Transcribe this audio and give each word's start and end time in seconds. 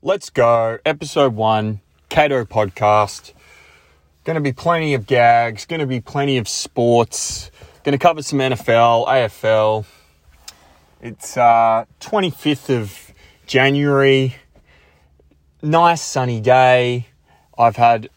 Let's 0.00 0.30
go. 0.30 0.78
Episode 0.86 1.34
one, 1.34 1.80
Cato 2.08 2.44
podcast. 2.44 3.32
Going 4.22 4.36
to 4.36 4.40
be 4.40 4.52
plenty 4.52 4.94
of 4.94 5.08
gags, 5.08 5.66
going 5.66 5.80
to 5.80 5.88
be 5.88 6.00
plenty 6.00 6.38
of 6.38 6.46
sports, 6.46 7.50
going 7.82 7.94
to 7.94 8.00
cover 8.00 8.22
some 8.22 8.38
NFL, 8.38 9.08
AFL. 9.08 9.86
It's 11.00 11.36
uh, 11.36 11.84
25th 11.98 12.80
of 12.80 13.12
January. 13.48 14.36
Nice 15.62 16.02
sunny 16.02 16.40
day. 16.40 17.08
I've 17.58 17.74
had, 17.74 18.08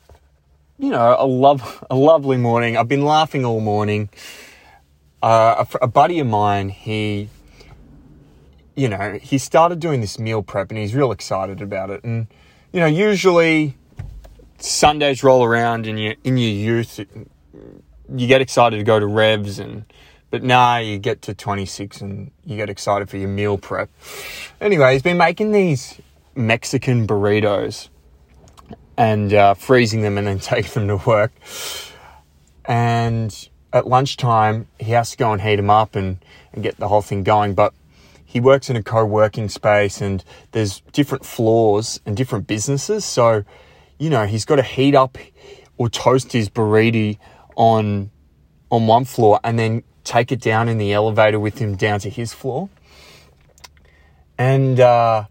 you 0.78 0.92
know, 0.92 1.16
a 1.18 1.26
love, 1.26 1.84
a 1.90 1.96
lovely 1.96 2.38
morning. 2.38 2.78
I've 2.78 2.90
been 2.90 3.06
laughing 3.06 3.44
all 3.44 3.60
morning. 3.60 4.10
Uh, 5.24 5.66
a, 5.82 5.86
a 5.86 5.88
buddy 5.88 6.20
of 6.20 6.28
mine, 6.28 6.70
he 6.70 7.30
you 8.76 8.88
know, 8.88 9.20
he 9.22 9.38
started 9.38 9.80
doing 9.80 10.02
this 10.02 10.18
meal 10.18 10.42
prep 10.42 10.70
and 10.70 10.80
he's 10.80 10.96
real 10.96 11.12
excited 11.12 11.62
about 11.62 11.90
it. 11.90 12.04
And, 12.04 12.28
you 12.72 12.80
know, 12.80 12.86
usually 12.86 13.78
Sundays 14.60 15.24
roll 15.24 15.44
around 15.44 15.88
in 15.88 15.98
your, 15.98 16.16
in 16.24 16.38
your 16.38 16.52
youth, 16.52 17.00
you 17.00 18.28
get 18.28 18.42
excited 18.42 18.78
to 18.78 18.84
go 18.84 19.00
to 19.00 19.08
revs 19.08 19.60
and, 19.60 19.86
but 20.30 20.44
now 20.44 20.74
nah, 20.74 20.78
you 20.78 20.98
get 20.98 21.22
to 21.24 21.34
26 21.34 22.02
and 22.02 22.32
you 22.46 22.56
get 22.56 22.70
excited 22.70 23.10
for 23.10 23.18
your 23.18 23.28
meal 23.28 23.58
prep. 23.58 23.90
Anyway, 24.62 24.94
he's 24.94 25.02
been 25.02 25.18
making 25.18 25.52
these 25.52 26.00
Mexican 26.36 27.06
burritos 27.06 27.90
and 28.98 29.34
uh, 29.34 29.54
freezing 29.54 30.02
them 30.02 30.18
and 30.18 30.28
then 30.28 30.40
taking 30.40 30.88
them 30.88 31.00
to 31.00 31.06
work. 31.06 31.34
And 32.66 33.50
at 33.74 33.88
lunchtime, 33.88 34.68
he 34.80 34.92
has 34.92 35.12
to 35.12 35.18
go 35.18 35.34
and 35.34 35.42
heat 35.42 35.58
them 35.58 35.70
up 35.70 35.96
and, 35.96 36.24
and 36.54 36.64
get 36.64 36.78
the 36.78 36.88
whole 36.88 37.02
thing 37.02 37.24
going. 37.24 37.54
But 37.54 37.74
he 38.32 38.40
works 38.40 38.70
in 38.70 38.78
a 38.78 38.82
co-working 38.82 39.50
space 39.50 40.00
and 40.00 40.24
there's 40.54 40.80
different 40.94 41.26
floors 41.26 42.00
and 42.06 42.16
different 42.16 42.48
businesses. 42.48 43.04
So, 43.04 43.44
you 44.00 44.10
know, 44.10 44.26
he's 44.26 44.46
got 44.46 44.56
to 44.56 44.64
heat 44.64 44.96
up 44.96 45.18
or 45.78 45.90
toast 45.90 46.32
his 46.32 46.50
burrito 46.50 47.18
on 47.58 48.10
on 48.70 48.88
one 48.88 49.04
floor 49.04 49.42
and 49.44 49.60
then 49.60 49.84
take 50.06 50.32
it 50.32 50.40
down 50.40 50.70
in 50.70 50.78
the 50.78 50.94
elevator 50.94 51.42
with 51.42 51.58
him 51.58 51.76
down 51.76 52.00
to 52.00 52.10
his 52.10 52.32
floor. 52.34 52.70
And 54.38 54.80
uh, 54.80 55.26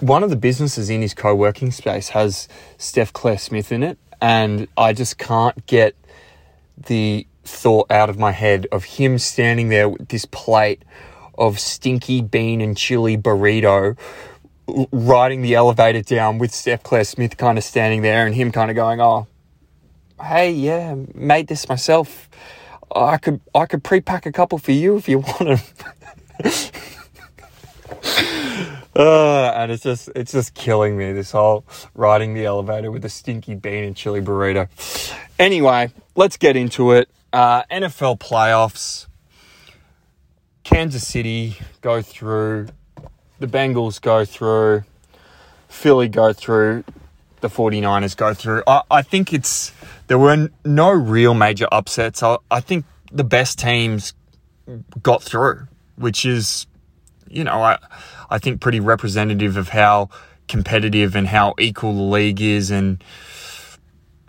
one 0.00 0.24
of 0.24 0.30
the 0.30 0.36
businesses 0.36 0.90
in 0.90 1.02
his 1.02 1.14
co-working 1.14 1.70
space 1.70 2.08
has 2.08 2.48
Steph 2.78 3.12
Claire 3.12 3.38
Smith 3.38 3.70
in 3.70 3.84
it, 3.84 3.96
and 4.20 4.66
I 4.76 4.92
just 4.92 5.18
can't 5.18 5.64
get 5.66 5.94
the 6.76 7.28
thought 7.44 7.92
out 7.92 8.10
of 8.10 8.18
my 8.18 8.32
head 8.32 8.66
of 8.72 8.82
him 8.82 9.18
standing 9.18 9.68
there 9.68 9.88
with 9.88 10.08
this 10.08 10.24
plate 10.24 10.82
of 11.38 11.58
stinky 11.58 12.20
bean 12.22 12.60
and 12.60 12.76
chili 12.76 13.16
burrito 13.16 13.96
riding 14.66 15.42
the 15.42 15.54
elevator 15.54 16.02
down 16.02 16.38
with 16.38 16.54
Steph 16.54 16.82
Claire 16.82 17.04
Smith 17.04 17.36
kind 17.36 17.58
of 17.58 17.64
standing 17.64 18.02
there 18.02 18.26
and 18.26 18.34
him 18.34 18.52
kind 18.52 18.70
of 18.70 18.76
going, 18.76 19.00
"Oh, 19.00 19.26
hey, 20.22 20.50
yeah, 20.50 20.94
made 21.14 21.48
this 21.48 21.68
myself. 21.68 22.28
I 22.94 23.18
could 23.18 23.40
I 23.54 23.66
could 23.66 23.84
pre-pack 23.84 24.26
a 24.26 24.32
couple 24.32 24.58
for 24.58 24.72
you 24.72 24.96
if 24.96 25.08
you 25.08 25.18
want 25.18 25.38
them." 25.38 25.58
uh, 28.96 29.52
and 29.56 29.72
it's 29.72 29.82
just 29.82 30.08
it's 30.14 30.32
just 30.32 30.54
killing 30.54 30.96
me 30.96 31.12
this 31.12 31.32
whole 31.32 31.64
riding 31.94 32.34
the 32.34 32.44
elevator 32.44 32.90
with 32.90 33.04
a 33.04 33.10
stinky 33.10 33.54
bean 33.54 33.84
and 33.84 33.96
chili 33.96 34.20
burrito. 34.20 34.68
Anyway, 35.38 35.90
let's 36.14 36.36
get 36.36 36.56
into 36.56 36.92
it. 36.92 37.08
Uh, 37.32 37.64
NFL 37.64 38.20
playoffs. 38.20 39.06
Kansas 40.64 41.06
City 41.06 41.56
go 41.82 42.02
through, 42.02 42.68
the 43.38 43.46
Bengals 43.46 44.00
go 44.00 44.24
through, 44.24 44.82
Philly 45.68 46.08
go 46.08 46.32
through, 46.32 46.84
the 47.40 47.48
49ers 47.48 48.16
go 48.16 48.32
through. 48.32 48.62
I, 48.66 48.82
I 48.90 49.02
think 49.02 49.32
it's, 49.32 49.72
there 50.06 50.18
were 50.18 50.48
no 50.64 50.90
real 50.90 51.34
major 51.34 51.68
upsets. 51.70 52.22
I, 52.22 52.38
I 52.50 52.60
think 52.60 52.86
the 53.12 53.24
best 53.24 53.58
teams 53.58 54.14
got 55.02 55.22
through, 55.22 55.68
which 55.96 56.24
is, 56.24 56.66
you 57.28 57.44
know, 57.44 57.62
I, 57.62 57.78
I 58.30 58.38
think 58.38 58.60
pretty 58.60 58.80
representative 58.80 59.56
of 59.56 59.68
how 59.68 60.08
competitive 60.48 61.14
and 61.14 61.26
how 61.26 61.54
equal 61.58 61.94
the 61.94 62.02
league 62.02 62.40
is. 62.40 62.70
And 62.70 63.04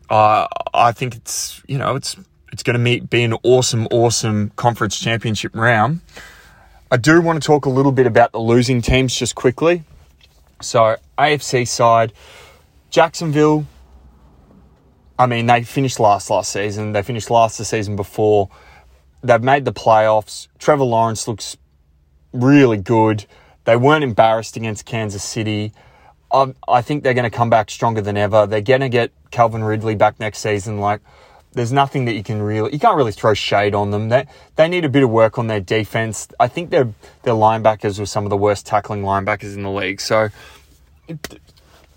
uh, 0.10 0.48
I 0.74 0.92
think 0.92 1.16
it's, 1.16 1.62
you 1.68 1.78
know, 1.78 1.96
it's 1.96 2.18
it's 2.56 2.64
going 2.64 2.82
to 2.82 3.02
be 3.02 3.24
an 3.24 3.34
awesome, 3.44 3.86
awesome 3.92 4.50
conference 4.56 4.98
championship 4.98 5.54
round. 5.54 6.00
I 6.90 6.96
do 6.96 7.20
want 7.20 7.44
to 7.44 7.46
talk 7.46 7.66
a 7.66 7.70
little 7.70 7.92
bit 7.92 8.08
about 8.08 8.32
the 8.32 8.40
losing 8.40 8.82
teams 8.82 9.14
just 9.14 9.36
quickly. 9.36 9.84
So, 10.62 10.96
AFC 11.18 11.68
side, 11.68 12.14
Jacksonville. 12.90 13.66
I 15.20 15.26
mean, 15.26 15.48
they 15.48 15.64
finished 15.64 16.00
last 16.00 16.30
last 16.30 16.50
season. 16.54 16.94
They 16.94 17.04
finished 17.04 17.30
last 17.30 17.58
the 17.58 17.66
season 17.66 17.98
before. 17.98 18.50
They've 19.22 19.44
made 19.44 19.66
the 19.66 19.74
playoffs. 19.74 20.48
Trevor 20.58 20.86
Lawrence 20.86 21.28
looks 21.28 21.58
really 22.32 22.78
good. 22.78 23.26
They 23.66 23.76
weren't 23.76 24.06
embarrassed 24.06 24.56
against 24.56 24.86
Kansas 24.86 25.26
City. 25.26 25.74
I, 26.32 26.54
I 26.70 26.82
think 26.82 27.04
they're 27.04 27.14
going 27.14 27.30
to 27.30 27.38
come 27.38 27.50
back 27.50 27.70
stronger 27.70 28.00
than 28.00 28.16
ever. 28.16 28.48
They're 28.48 28.62
going 28.62 28.80
to 28.80 28.88
get 28.88 29.12
Calvin 29.32 29.62
Ridley 29.62 29.96
back 29.96 30.22
next 30.22 30.40
season. 30.40 30.80
Like, 30.80 31.02
there's 31.56 31.72
nothing 31.72 32.06
that 32.06 32.14
you 32.14 32.24
can 32.24 32.42
really 32.42 32.72
you 32.74 32.80
can't 32.80 32.98
really 32.98 33.12
throw 33.12 33.34
shade 33.34 33.74
on 33.74 33.92
them. 33.92 34.10
They 34.10 34.28
they 34.56 34.68
need 34.68 34.86
a 34.86 34.90
bit 34.90 35.04
of 35.04 35.10
work 35.10 35.40
on 35.40 35.48
their 35.48 35.62
defense. 35.62 36.28
I 36.40 36.48
think 36.48 36.70
their 36.70 36.94
their 37.24 37.34
linebackers 37.34 38.00
were 38.00 38.06
some 38.06 38.26
of 38.26 38.30
the 38.30 38.38
worst 38.38 38.66
tackling 38.66 39.02
linebackers 39.02 39.56
in 39.56 39.64
the 39.64 39.72
league. 39.72 40.02
So 40.02 40.30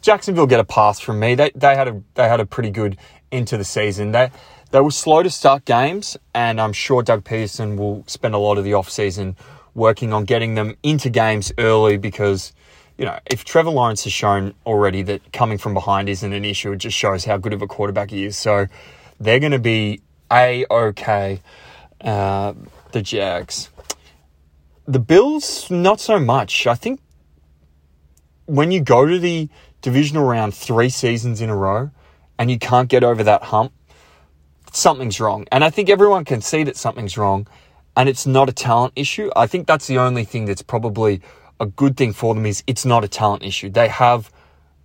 Jacksonville 0.01 0.47
get 0.47 0.61
a 0.61 0.65
pass 0.65 1.01
from 1.01 1.21
me. 1.21 1.35
They 1.35 1.51
they 1.55 1.75
had 1.75 1.89
a 1.89 2.03
they 2.15 2.29
had 2.29 2.41
a 2.41 2.47
pretty 2.47 2.71
good 2.71 2.97
into 3.31 3.59
the 3.59 3.65
season. 3.65 4.13
They 4.13 4.31
they 4.71 4.81
were 4.81 4.91
slow 4.91 5.23
to 5.23 5.31
start 5.31 5.65
games, 5.65 6.17
and 6.35 6.61
I'm 6.61 6.73
sure 6.73 7.03
Doug 7.03 7.25
Pederson 7.25 7.77
will 7.77 8.05
spend 8.07 8.35
a 8.35 8.39
lot 8.39 8.59
of 8.59 8.65
the 8.65 8.75
off 8.75 8.91
season 8.91 9.37
working 9.75 10.13
on 10.13 10.25
getting 10.25 10.55
them 10.55 10.77
into 10.83 11.11
games 11.11 11.53
early 11.59 11.97
because 11.97 12.53
you 12.99 13.05
know, 13.05 13.19
if 13.27 13.45
Trevor 13.45 13.71
Lawrence 13.71 14.03
has 14.05 14.13
shown 14.13 14.55
already 14.67 15.03
that 15.03 15.33
coming 15.33 15.57
from 15.57 15.73
behind 15.73 16.09
isn't 16.09 16.33
an 16.33 16.45
issue, 16.45 16.73
it 16.73 16.79
just 16.79 16.97
shows 16.97 17.25
how 17.25 17.37
good 17.37 17.53
of 17.53 17.63
a 17.63 17.67
quarterback 17.69 18.11
he 18.11 18.25
is. 18.25 18.37
So 18.37 18.67
they're 19.21 19.41
going 19.41 19.53
to 19.53 19.59
be 19.59 20.01
a 20.31 20.65
okay. 20.71 21.41
Uh, 22.01 22.55
the 22.93 23.03
Jags. 23.03 23.71
The 24.87 24.99
Bills, 24.99 25.71
not 25.71 26.01
so 26.01 26.19
much. 26.19 26.67
I 26.67 26.75
think 26.75 27.01
when 28.47 28.71
you 28.71 28.81
go 28.81 29.05
to 29.07 29.19
the 29.19 29.49
divisional 29.83 30.25
round 30.25 30.55
three 30.55 30.89
seasons 30.89 31.41
in 31.41 31.51
a 31.51 31.57
row 31.57 31.91
and 32.39 32.51
you 32.51 32.59
can't 32.59 32.89
get 32.89 33.05
over 33.05 33.23
that 33.25 33.45
hump, 33.45 33.73
something's 34.73 35.21
wrong. 35.21 35.47
And 35.53 35.65
I 35.65 35.71
think 35.71 35.91
everyone 35.91 36.25
can 36.25 36.41
see 36.41 36.65
that 36.65 36.77
something's 36.77 37.19
wrong 37.19 37.47
and 37.97 38.09
it's 38.09 38.27
not 38.27 38.49
a 38.49 38.53
talent 38.53 38.93
issue. 38.97 39.31
I 39.37 39.47
think 39.47 39.67
that's 39.67 39.87
the 39.87 39.99
only 39.99 40.25
thing 40.25 40.45
that's 40.45 40.63
probably 40.63 41.21
a 41.61 41.67
good 41.67 41.97
thing 41.97 42.13
for 42.13 42.35
them 42.35 42.47
is 42.47 42.63
it's 42.67 42.85
not 42.85 43.05
a 43.05 43.09
talent 43.09 43.43
issue. 43.43 43.69
They 43.69 43.89
have 43.89 44.31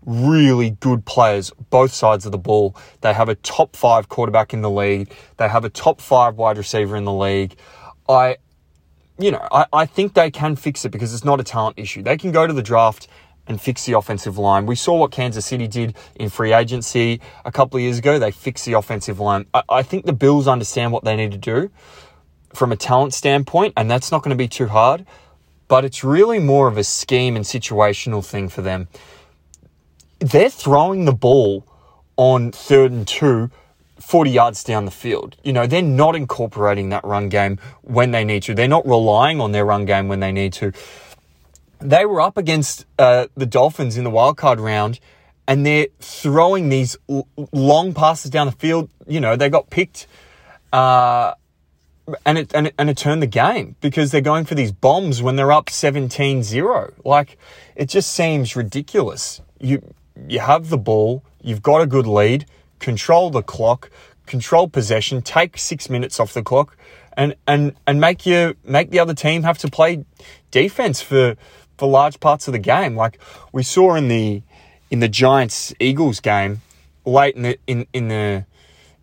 really 0.05 0.71
good 0.71 1.05
players, 1.05 1.51
both 1.69 1.91
sides 1.91 2.25
of 2.25 2.31
the 2.31 2.37
ball. 2.37 2.75
They 3.01 3.13
have 3.13 3.29
a 3.29 3.35
top 3.35 3.75
five 3.75 4.09
quarterback 4.09 4.53
in 4.53 4.61
the 4.61 4.69
league. 4.69 5.13
They 5.37 5.47
have 5.47 5.65
a 5.65 5.69
top 5.69 6.01
five 6.01 6.35
wide 6.35 6.57
receiver 6.57 6.95
in 6.95 7.05
the 7.05 7.13
league. 7.13 7.55
I, 8.07 8.37
you 9.17 9.31
know, 9.31 9.47
I, 9.51 9.65
I 9.71 9.85
think 9.85 10.13
they 10.13 10.31
can 10.31 10.55
fix 10.55 10.85
it 10.85 10.89
because 10.89 11.13
it's 11.13 11.23
not 11.23 11.39
a 11.39 11.43
talent 11.43 11.79
issue. 11.79 12.01
They 12.03 12.17
can 12.17 12.31
go 12.31 12.47
to 12.47 12.53
the 12.53 12.63
draft 12.63 13.07
and 13.47 13.59
fix 13.59 13.85
the 13.85 13.93
offensive 13.93 14.37
line. 14.37 14.65
We 14.65 14.75
saw 14.75 14.97
what 14.97 15.11
Kansas 15.11 15.45
City 15.45 15.67
did 15.67 15.95
in 16.15 16.29
free 16.29 16.53
agency 16.53 17.19
a 17.43 17.51
couple 17.51 17.77
of 17.77 17.83
years 17.83 17.97
ago. 17.97 18.17
They 18.17 18.31
fixed 18.31 18.65
the 18.65 18.73
offensive 18.73 19.19
line. 19.19 19.45
I, 19.53 19.63
I 19.69 19.83
think 19.83 20.05
the 20.05 20.13
Bills 20.13 20.47
understand 20.47 20.91
what 20.91 21.03
they 21.03 21.15
need 21.15 21.31
to 21.31 21.37
do 21.37 21.69
from 22.53 22.71
a 22.71 22.75
talent 22.75 23.13
standpoint, 23.13 23.73
and 23.75 23.89
that's 23.89 24.11
not 24.11 24.23
going 24.23 24.29
to 24.29 24.35
be 24.35 24.47
too 24.47 24.67
hard. 24.67 25.05
But 25.67 25.85
it's 25.85 26.03
really 26.03 26.39
more 26.39 26.67
of 26.67 26.77
a 26.77 26.83
scheme 26.83 27.35
and 27.35 27.43
situational 27.43 28.23
thing 28.23 28.47
for 28.47 28.61
them 28.61 28.87
they're 30.23 30.49
throwing 30.49 31.05
the 31.05 31.13
ball 31.13 31.65
on 32.15 32.51
third 32.51 32.91
and 32.91 33.07
two 33.07 33.51
40 33.99 34.31
yards 34.31 34.63
down 34.63 34.85
the 34.85 34.91
field. 34.91 35.37
You 35.43 35.53
know, 35.53 35.65
they're 35.65 35.81
not 35.81 36.15
incorporating 36.15 36.89
that 36.89 37.03
run 37.03 37.29
game 37.29 37.59
when 37.81 38.11
they 38.11 38.23
need 38.23 38.43
to. 38.43 38.53
They're 38.53 38.67
not 38.67 38.85
relying 38.85 39.39
on 39.39 39.51
their 39.51 39.65
run 39.65 39.85
game 39.85 40.07
when 40.07 40.19
they 40.19 40.31
need 40.31 40.53
to. 40.53 40.73
They 41.79 42.05
were 42.05 42.21
up 42.21 42.37
against 42.37 42.85
uh, 42.99 43.27
the 43.35 43.45
Dolphins 43.45 43.97
in 43.97 44.03
the 44.03 44.11
wildcard 44.11 44.59
round 44.59 44.99
and 45.47 45.65
they're 45.65 45.87
throwing 45.99 46.69
these 46.69 46.97
l- 47.09 47.27
long 47.51 47.93
passes 47.93 48.31
down 48.31 48.47
the 48.47 48.53
field. 48.53 48.89
You 49.07 49.19
know, 49.19 49.35
they 49.35 49.49
got 49.49 49.69
picked 49.69 50.07
uh, 50.71 51.35
and, 52.25 52.37
it, 52.37 52.53
and, 52.53 52.67
it, 52.67 52.75
and 52.77 52.89
it 52.89 52.97
turned 52.97 53.21
the 53.21 53.27
game 53.27 53.75
because 53.79 54.11
they're 54.11 54.21
going 54.21 54.45
for 54.45 54.55
these 54.55 54.71
bombs 54.71 55.21
when 55.21 55.35
they're 55.35 55.51
up 55.51 55.69
17 55.69 56.43
0. 56.43 56.93
Like, 57.05 57.37
it 57.75 57.87
just 57.87 58.11
seems 58.11 58.55
ridiculous. 58.55 59.41
You 59.59 59.81
you 60.27 60.39
have 60.39 60.69
the 60.69 60.77
ball, 60.77 61.23
you've 61.41 61.61
got 61.61 61.81
a 61.81 61.85
good 61.85 62.07
lead, 62.07 62.45
control 62.79 63.29
the 63.29 63.41
clock, 63.41 63.89
control 64.25 64.67
possession, 64.67 65.21
take 65.21 65.57
six 65.57 65.89
minutes 65.89 66.19
off 66.19 66.33
the 66.33 66.43
clock, 66.43 66.77
and 67.15 67.35
and 67.47 67.75
and 67.85 67.99
make 67.99 68.25
you 68.25 68.55
make 68.63 68.91
the 68.91 68.99
other 68.99 69.13
team 69.13 69.43
have 69.43 69.57
to 69.59 69.67
play 69.69 70.05
defense 70.51 71.01
for 71.01 71.35
for 71.77 71.87
large 71.89 72.19
parts 72.19 72.47
of 72.47 72.51
the 72.51 72.59
game. 72.59 72.95
Like 72.95 73.19
we 73.51 73.63
saw 73.63 73.95
in 73.95 74.07
the 74.07 74.41
in 74.89 74.99
the 74.99 75.09
Giants 75.09 75.73
Eagles 75.79 76.19
game 76.19 76.61
late 77.05 77.35
in 77.35 77.41
the 77.43 77.59
in, 77.67 77.87
in 77.93 78.07
the 78.07 78.45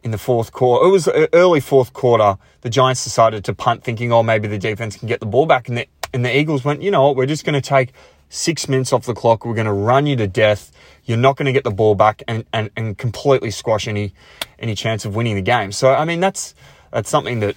in 0.03 0.11
the 0.11 0.19
fourth 0.19 0.53
quarter. 0.53 0.87
It 0.87 0.91
was 0.91 1.09
early 1.33 1.61
fourth 1.61 1.93
quarter. 1.93 2.39
The 2.63 2.71
Giants 2.71 3.05
decided 3.05 3.45
to 3.45 3.55
punt, 3.55 3.85
thinking, 3.85 4.13
"Oh, 4.13 4.23
maybe 4.23 4.49
the 4.49 4.59
defense 4.59 4.97
can 4.97 5.09
get 5.09 5.21
the 5.21 5.27
ball 5.27 5.47
back." 5.47 5.69
And 5.69 5.79
the 5.79 5.87
and 6.13 6.25
the 6.25 6.37
Eagles 6.37 6.65
went, 6.65 6.83
"You 6.83 6.91
know 6.91 7.03
what? 7.03 7.17
We're 7.17 7.27
just 7.27 7.45
going 7.45 7.55
to 7.55 7.61
take 7.61 7.93
six 8.31 8.69
minutes 8.69 8.93
off 8.93 9.05
the 9.05 9.13
clock. 9.13 9.45
We're 9.45 9.55
going 9.55 9.67
to 9.67 9.73
run 9.73 10.07
you 10.07 10.17
to 10.17 10.27
death. 10.27 10.73
You're 11.05 11.19
not 11.19 11.37
going 11.37 11.47
to 11.47 11.53
get 11.53 11.65
the 11.65 11.71
ball 11.71 11.95
back, 11.95 12.23
and, 12.27 12.47
and 12.53 12.71
and 12.77 12.97
completely 12.97 13.51
squash 13.51 13.87
any 13.87 14.15
any 14.59 14.75
chance 14.75 15.05
of 15.05 15.15
winning 15.15 15.35
the 15.35 15.43
game." 15.43 15.73
So, 15.73 15.93
I 15.93 16.07
mean, 16.07 16.21
that's 16.21 16.55
that's 16.91 17.11
something 17.11 17.41
that 17.41 17.57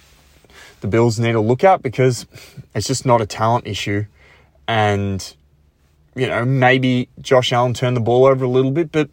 the 0.81 0.87
Bills 0.87 1.17
need 1.19 1.31
to 1.31 1.39
look 1.39 1.63
at 1.63 1.81
because 1.81 2.25
it's 2.75 2.87
just 2.87 3.05
not 3.05 3.21
a 3.21 3.25
talent 3.25 3.67
issue, 3.67 4.05
and 4.67 5.35
you 6.15 6.27
know 6.27 6.43
maybe 6.43 7.07
Josh 7.21 7.53
Allen 7.53 7.73
turned 7.73 7.95
the 7.95 8.01
ball 8.01 8.25
over 8.25 8.43
a 8.43 8.49
little 8.49 8.71
bit, 8.71 8.91
but 8.91 9.09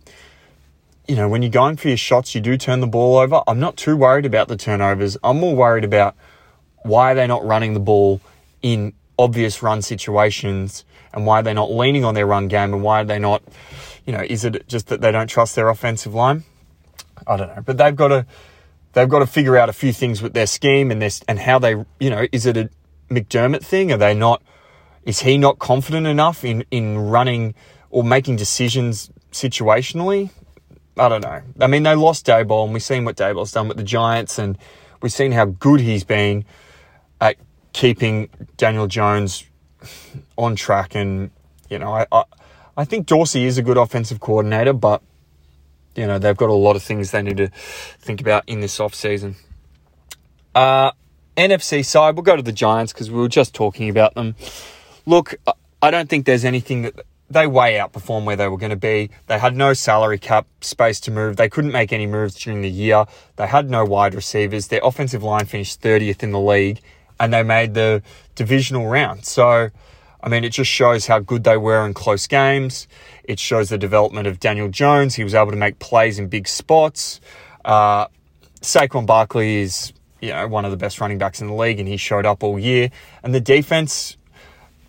you 1.10 1.16
know, 1.16 1.28
when 1.28 1.42
you're 1.42 1.50
going 1.50 1.76
for 1.76 1.88
your 1.88 1.96
shots, 1.96 2.36
you 2.36 2.40
do 2.40 2.56
turn 2.56 2.78
the 2.78 2.86
ball 2.86 3.16
over. 3.16 3.42
I'm 3.48 3.58
not 3.58 3.76
too 3.76 3.96
worried 3.96 4.26
about 4.26 4.46
the 4.46 4.56
turnovers. 4.56 5.16
I'm 5.24 5.40
more 5.40 5.56
worried 5.56 5.82
about 5.82 6.14
why 6.84 7.10
are 7.10 7.14
they're 7.16 7.26
not 7.26 7.44
running 7.44 7.74
the 7.74 7.80
ball 7.80 8.20
in 8.62 8.92
obvious 9.20 9.62
run 9.62 9.82
situations 9.82 10.84
and 11.12 11.26
why 11.26 11.40
are 11.40 11.43
they're 11.43 11.55
not 11.55 11.70
leaning 11.70 12.05
on 12.05 12.14
their 12.14 12.26
run 12.26 12.49
game 12.49 12.72
and 12.72 12.82
why 12.82 13.02
are 13.02 13.05
they're 13.05 13.19
not, 13.19 13.43
you 14.06 14.12
know, 14.12 14.25
is 14.28 14.44
it 14.44 14.67
just 14.69 14.88
that 14.88 15.00
they 15.00 15.12
don't 15.12 15.28
trust 15.28 15.56
their 15.56 15.69
offensive 15.69 16.14
line? 16.14 16.44
I 17.26 17.37
don't 17.37 17.55
know, 17.55 17.62
but 17.62 17.76
they've 17.76 17.94
got 17.94 18.08
to 18.08 18.26
they've 18.93 19.08
got 19.08 19.20
to 19.20 19.26
figure 19.26 19.56
out 19.56 19.69
a 19.69 19.72
few 19.72 19.93
things 19.93 20.22
with 20.22 20.32
their 20.32 20.46
scheme 20.46 20.90
and 20.90 21.00
this 21.02 21.22
and 21.28 21.38
how 21.38 21.58
they, 21.58 21.72
you 21.99 22.11
know, 22.11 22.26
is 22.32 22.46
it 22.46 22.56
a 22.56 22.70
McDermott 23.11 23.64
thing? 23.64 23.93
Are 23.93 23.99
they 23.99 24.14
not? 24.14 24.43
Is 25.05 25.20
he 25.20 25.38
not 25.38 25.58
confident 25.58 26.06
enough 26.06 26.44
in 26.44 26.64
in 26.70 26.99
running 26.99 27.55
or 27.90 28.05
making 28.05 28.37
decisions 28.37 29.11
situationally? 29.32 30.31
I 30.96 31.08
don't 31.08 31.22
know. 31.22 31.43
I 31.61 31.67
mean, 31.67 31.82
they 31.82 31.94
lost 31.94 32.26
Daboll, 32.26 32.64
and 32.64 32.72
we've 32.72 32.82
seen 32.82 33.05
what 33.05 33.17
Daboll's 33.17 33.52
done 33.52 33.69
with 33.69 33.76
the 33.76 33.82
Giants, 33.82 34.38
and 34.38 34.58
we've 35.00 35.12
seen 35.12 35.32
how 35.32 35.46
good 35.46 35.81
he's 35.81 36.05
been 36.05 36.44
at 37.20 37.37
keeping 37.72 38.28
Daniel 38.56 38.87
Jones 38.87 39.44
on 40.37 40.56
track. 40.56 40.94
And 40.94 41.31
you 41.69 41.78
know, 41.78 41.93
I, 41.93 42.06
I, 42.12 42.25
I 42.76 42.84
think 42.84 43.06
Dorsey 43.06 43.44
is 43.44 43.58
a 43.58 43.62
good 43.62 43.76
offensive 43.76 44.20
coordinator, 44.20 44.72
but 44.72 45.02
you 45.94 46.06
know 46.06 46.19
they've 46.19 46.37
got 46.37 46.50
a 46.50 46.55
lot 46.55 46.76
of 46.76 46.82
things 46.82 47.11
they 47.11 47.22
need 47.22 47.37
to 47.38 47.49
think 47.49 48.20
about 48.20 48.44
in 48.46 48.61
this 48.61 48.78
off 48.81 48.94
season. 48.94 49.37
Uh, 50.55 50.93
NFC 51.37 51.84
side, 51.84 52.17
we'll 52.17 52.22
go 52.22 52.37
to 52.37 52.43
the 52.43 52.52
Giants 52.52 52.93
because 52.93 53.11
we 53.11 53.19
were 53.19 53.28
just 53.28 53.55
talking 53.55 53.88
about 53.88 54.14
them. 54.14 54.34
Look, 55.06 55.37
I 55.81 55.90
don't 55.90 56.08
think 56.08 56.26
there's 56.26 56.44
anything 56.44 56.82
that 56.82 57.00
they 57.31 57.46
way 57.46 57.75
outperformed 57.75 58.25
where 58.25 58.37
they 58.37 58.49
were 58.49 58.58
going 58.58 58.70
to 58.70 58.76
be. 58.76 59.11
They 59.28 59.38
had 59.38 59.56
no 59.56 59.72
salary 59.72 60.19
cap 60.19 60.46
space 60.61 60.99
to 61.00 61.12
move. 61.12 61.37
They 61.37 61.49
couldn't 61.49 61.70
make 61.70 61.93
any 61.93 62.06
moves 62.06 62.34
during 62.34 62.61
the 62.62 62.70
year. 62.70 63.06
They 63.37 63.46
had 63.46 63.70
no 63.70 63.84
wide 63.84 64.14
receivers. 64.14 64.67
Their 64.67 64.81
offensive 64.82 65.22
line 65.22 65.46
finished 65.46 65.81
30th 65.81 66.25
in 66.25 66.32
the 66.32 66.40
league 66.40 66.81
and 67.20 67.32
they 67.32 67.43
made 67.43 67.75
the 67.75 68.02
divisional 68.34 68.87
round. 68.88 69.26
So, 69.26 69.69
I 70.22 70.28
mean, 70.28 70.43
it 70.43 70.50
just 70.50 70.70
shows 70.70 71.06
how 71.06 71.20
good 71.20 71.44
they 71.44 71.58
were 71.58 71.87
in 71.87 71.94
close 71.94 72.26
games. 72.26 72.88
It 73.22 73.38
shows 73.38 73.69
the 73.69 73.78
development 73.78 74.26
of 74.26 74.40
Daniel 74.40 74.69
Jones. 74.69 75.14
He 75.14 75.22
was 75.22 75.34
able 75.34 75.50
to 75.50 75.56
make 75.56 75.78
plays 75.78 76.19
in 76.19 76.28
big 76.28 76.49
spots. 76.49 77.20
Uh, 77.64 78.06
Saquon 78.62 79.06
Barkley 79.06 79.58
is, 79.61 79.93
you 80.20 80.31
know, 80.31 80.49
one 80.49 80.64
of 80.64 80.70
the 80.70 80.78
best 80.78 81.00
running 81.00 81.19
backs 81.19 81.43
in 81.43 81.46
the 81.46 81.55
league 81.55 81.78
and 81.78 81.87
he 81.87 81.99
showed 81.99 82.25
up 82.25 82.43
all 82.43 82.58
year. 82.58 82.90
And 83.22 83.34
the 83.34 83.40
defense, 83.40 84.17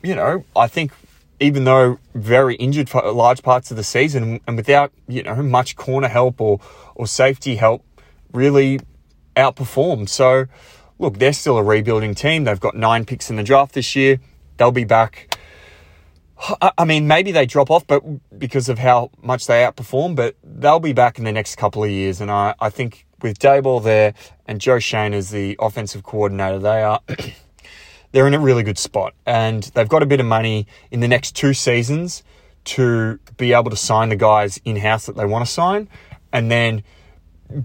you 0.02 0.16
know, 0.16 0.46
I 0.56 0.68
think 0.68 0.94
even 1.42 1.66
though 1.66 2.00
very 2.16 2.56
injured 2.56 2.88
for 2.88 3.02
large 3.12 3.44
parts 3.44 3.72
of 3.72 3.78
the 3.78 3.84
season 3.84 4.40
and 4.48 4.56
without, 4.56 4.94
you 5.08 5.24
know, 5.24 5.36
much 5.44 5.76
corner 5.76 6.08
help 6.08 6.40
or, 6.40 6.60
or 6.96 7.08
safety 7.08 7.56
help, 7.58 7.84
really 8.32 8.80
outperformed. 9.36 10.08
So, 10.08 10.46
look, 11.02 11.18
they're 11.18 11.34
still 11.34 11.58
a 11.58 11.64
rebuilding 11.64 12.16
team. 12.16 12.44
They've 12.44 12.60
got 12.60 12.76
nine 12.76 13.06
picks 13.06 13.30
in 13.30 13.36
the 13.36 13.44
draft 13.44 13.74
this 13.74 13.96
year. 13.96 14.20
They'll 14.58 14.72
be 14.72 14.86
back. 14.86 15.36
I 16.62 16.86
mean, 16.86 17.08
maybe 17.08 17.32
they 17.32 17.46
drop 17.46 17.70
off, 17.70 17.86
but 17.86 18.02
because 18.40 18.70
of 18.70 18.80
how 18.80 19.12
much 19.22 19.48
they 19.48 19.64
outperform, 19.64 20.16
but 20.16 20.36
they'll 20.44 20.80
be 20.80 20.94
back 20.94 21.18
in 21.18 21.26
the 21.26 21.32
next 21.32 21.56
couple 21.56 21.84
of 21.84 21.90
years. 21.90 22.22
And 22.22 22.32
I, 22.32 22.56
I 22.60 22.70
think 22.70 23.06
with 23.22 23.40
Daboll 23.40 23.84
there 23.84 24.14
and 24.48 24.62
Joe 24.62 24.80
Schoen 24.80 25.14
as 25.14 25.32
the 25.32 25.56
offensive 25.60 26.04
coordinator, 26.04 26.60
they 26.60 26.82
are 26.82 27.02
they're 28.12 28.28
in 28.28 28.34
a 28.34 28.40
really 28.40 28.64
good 28.64 28.78
spot 28.78 29.14
and 29.26 29.64
they've 29.76 29.90
got 29.90 30.04
a 30.04 30.06
bit 30.06 30.20
of 30.20 30.26
money 30.26 30.68
in 30.92 31.00
the 31.00 31.08
next 31.08 31.36
two 31.36 31.54
seasons 31.54 32.24
to 32.64 33.20
be 33.38 33.54
able 33.54 33.70
to 33.70 33.76
sign 33.76 34.10
the 34.10 34.16
guys 34.16 34.60
in 34.66 34.76
house 34.76 35.08
that 35.08 35.16
they 35.16 35.26
want 35.26 35.46
to 35.46 35.52
sign 35.52 35.90
and 36.32 36.52
then 36.52 36.84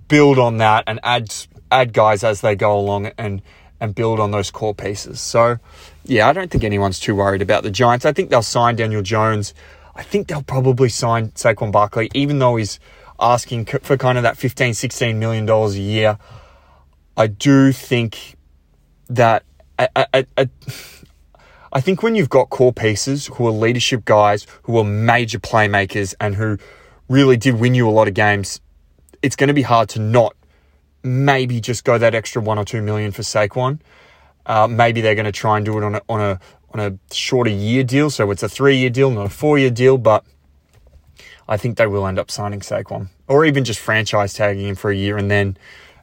build 0.09 0.39
on 0.39 0.57
that 0.59 0.85
and 0.87 1.01
add 1.03 1.33
add 1.71 1.93
guys 1.93 2.25
as 2.25 2.41
they 2.41 2.55
go 2.55 2.79
along 2.79 3.13
and 3.19 3.43
and 3.81 3.95
build 3.95 4.21
on 4.21 4.31
those 4.31 4.51
core 4.51 4.75
pieces. 4.75 5.21
So, 5.21 5.59
yeah, 6.05 6.29
I 6.29 6.33
don't 6.33 6.51
think 6.51 6.65
anyone's 6.65 6.99
too 6.99 7.15
worried 7.15 7.43
about 7.43 7.63
the 7.63 7.71
Giants. 7.71 8.07
I 8.07 8.13
think 8.13 8.31
they'll 8.31 8.41
sign 8.43 8.77
Daniel 8.77 9.03
Jones. 9.03 9.53
I 9.95 10.03
think 10.03 10.29
they'll 10.29 10.43
probably 10.43 10.89
sign 10.89 11.29
Saquon 11.33 11.73
Barkley, 11.73 12.11
even 12.15 12.39
though 12.39 12.57
he's 12.57 12.81
asking 13.21 13.67
for 13.67 13.97
kind 13.97 14.19
of 14.19 14.23
that 14.23 14.37
15, 14.37 14.75
16 14.75 15.19
million 15.19 15.47
dollars 15.47 15.75
a 15.75 15.81
year. 15.81 16.19
I 17.17 17.27
do 17.29 17.73
think 17.73 18.37
that 19.09 19.43
I, 19.79 19.89
I, 19.97 20.27
I, 20.37 20.49
I 21.73 21.81
think 21.81 22.03
when 22.03 22.15
you've 22.15 22.29
got 22.29 22.51
core 22.51 22.73
pieces 22.73 23.27
who 23.27 23.47
are 23.47 23.51
leadership 23.51 24.05
guys, 24.05 24.47
who 24.63 24.77
are 24.79 24.85
major 24.85 25.39
playmakers, 25.39 26.15
and 26.21 26.35
who 26.35 26.59
really 27.09 27.37
did 27.37 27.59
win 27.59 27.75
you 27.75 27.89
a 27.89 27.91
lot 27.91 28.09
of 28.09 28.15
games, 28.15 28.61
it's 29.23 29.37
going 29.37 29.49
to 29.49 29.55
be 29.55 29.63
hard 29.63 29.89
to 29.91 30.01
not 30.01 30.35
maybe 31.07 31.61
just 31.61 31.85
go 31.85 31.97
that 31.97 32.15
extra 32.15 32.43
one 32.43 32.59
or 32.59 32.65
two 32.65 32.83
million 32.83 33.13
for 33.13 33.23
Saquon. 33.23 33.81
Uh, 34.45 34.67
maybe 34.67 35.01
they're 35.01 35.15
going 35.15 35.25
to 35.25 35.33
try 35.33 35.57
and 35.57 35.65
do 35.65 35.77
it 35.79 35.85
on 35.85 35.95
a, 35.95 36.03
on 36.09 36.21
a 36.21 36.41
on 36.75 36.81
a 36.81 37.15
shorter 37.15 37.51
year 37.51 37.83
deal, 37.85 38.11
so 38.11 38.31
it's 38.31 38.43
a 38.43 38.49
three 38.49 38.77
year 38.77 38.91
deal, 38.91 39.11
not 39.11 39.27
a 39.27 39.31
four 39.31 39.59
year 39.59 39.71
deal. 39.71 39.99
But 39.99 40.25
I 41.49 41.57
think 41.57 41.79
they 41.79 41.87
will 41.87 42.07
end 42.07 42.19
up 42.19 42.31
signing 42.31 42.61
Saquon, 42.61 43.09
or 43.29 43.45
even 43.45 43.65
just 43.65 43.81
franchise 43.81 44.35
tagging 44.35 44.69
him 44.69 44.75
for 44.75 44.91
a 44.91 44.97
year 44.97 45.17
and 45.17 45.31
then 45.31 45.57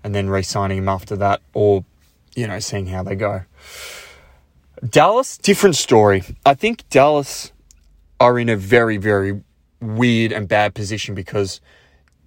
and 0.03 0.13
then 0.13 0.29
re-signing 0.29 0.79
him 0.79 0.89
after 0.89 1.15
that, 1.17 1.41
or 1.53 1.85
you 2.35 2.47
know, 2.47 2.59
seeing 2.59 2.87
how 2.87 3.03
they 3.03 3.15
go. 3.15 3.43
Dallas, 4.87 5.37
different 5.37 5.75
story. 5.75 6.23
I 6.45 6.55
think 6.55 6.87
Dallas 6.89 7.51
are 8.19 8.37
in 8.37 8.49
a 8.49 8.57
very, 8.57 8.97
very 8.97 9.41
weird 9.79 10.31
and 10.31 10.47
bad 10.47 10.73
position 10.73 11.15
because 11.15 11.61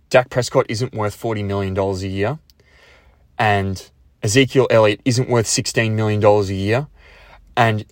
Dak 0.09 0.31
Prescott 0.31 0.67
isn't 0.69 0.95
worth 0.95 1.21
$40 1.21 1.45
million 1.45 1.77
a 1.77 1.95
year 2.07 2.39
and 3.39 3.91
Ezekiel 4.23 4.67
Elliott 4.71 5.01
isn't 5.05 5.29
worth 5.29 5.47
$16 5.47 5.93
million 5.93 6.25
a 6.25 6.43
year. 6.45 6.87
And 7.57 7.85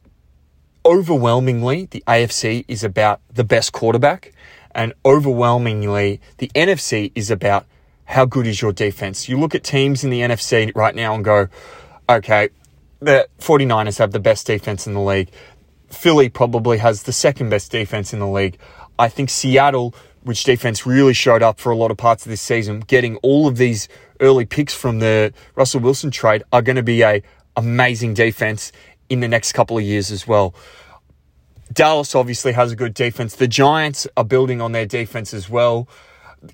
overwhelmingly, 0.85 1.87
the 1.87 2.03
AFC 2.07 2.65
is 2.69 2.85
about 2.85 3.21
the 3.33 3.45
best 3.45 3.73
quarterback. 3.73 4.33
And 4.75 4.93
overwhelmingly, 5.05 6.21
the 6.39 6.51
NFC 6.55 7.13
is 7.15 7.31
about 7.31 7.67
how 8.05 8.25
good 8.25 8.47
is 8.47 8.61
your 8.61 8.73
defense. 8.73 9.29
You 9.29 9.39
look 9.39 9.55
at 9.55 9.65
teams 9.65 10.05
in 10.05 10.11
the 10.11 10.21
NFC 10.21 10.75
right 10.75 10.95
now 10.95 11.15
and 11.15 11.25
go, 11.25 11.49
okay, 12.09 12.51
the 13.01 13.29
49ers 13.39 13.99
have 13.99 14.13
the 14.13 14.21
best 14.21 14.47
defense 14.47 14.87
in 14.87 14.95
the 14.95 15.01
league. 15.01 15.31
Philly 15.89 16.29
probably 16.29 16.79
has 16.79 17.05
the 17.05 17.13
second 17.13 17.51
best 17.51 17.71
defense 17.71 18.13
in 18.13 18.19
the 18.19 18.29
league. 18.29 18.59
I 18.99 19.09
think 19.09 19.31
Seattle, 19.31 19.95
which 20.23 20.45
defense 20.45 20.87
really 20.87 21.15
showed 21.15 21.43
up 21.43 21.59
for 21.59 21.73
a 21.73 21.77
lot 21.77 21.91
of 21.91 21.97
parts 21.97 22.25
of 22.25 22.31
this 22.31 22.41
season, 22.41 22.81
getting 22.81 23.17
all 23.19 23.47
of 23.47 23.57
these 23.57 23.89
early 24.21 24.45
picks 24.45 24.75
from 24.75 25.01
the 25.01 25.33
Russell 25.55 25.81
Wilson 25.81 26.11
trade 26.11 26.43
are 26.53 26.63
going 26.63 26.77
to 26.77 26.83
be 26.83 27.03
a 27.03 27.23
amazing 27.57 28.15
defense 28.15 28.73
in 29.09 29.21
the 29.21 29.29
next 29.29 29.53
couple 29.53 29.77
of 29.79 29.85
years 29.85 30.11
as 30.11 30.27
well. 30.27 30.55
Dallas 31.73 32.15
obviously 32.15 32.53
has 32.53 32.73
a 32.73 32.77
good 32.77 32.95
defense. 32.95 33.37
The 33.37 33.49
Giants 33.49 34.07
are 34.17 34.25
building 34.25 34.61
on 34.61 34.73
their 34.73 34.87
defense 34.87 35.35
as 35.35 35.49
well. 35.51 35.89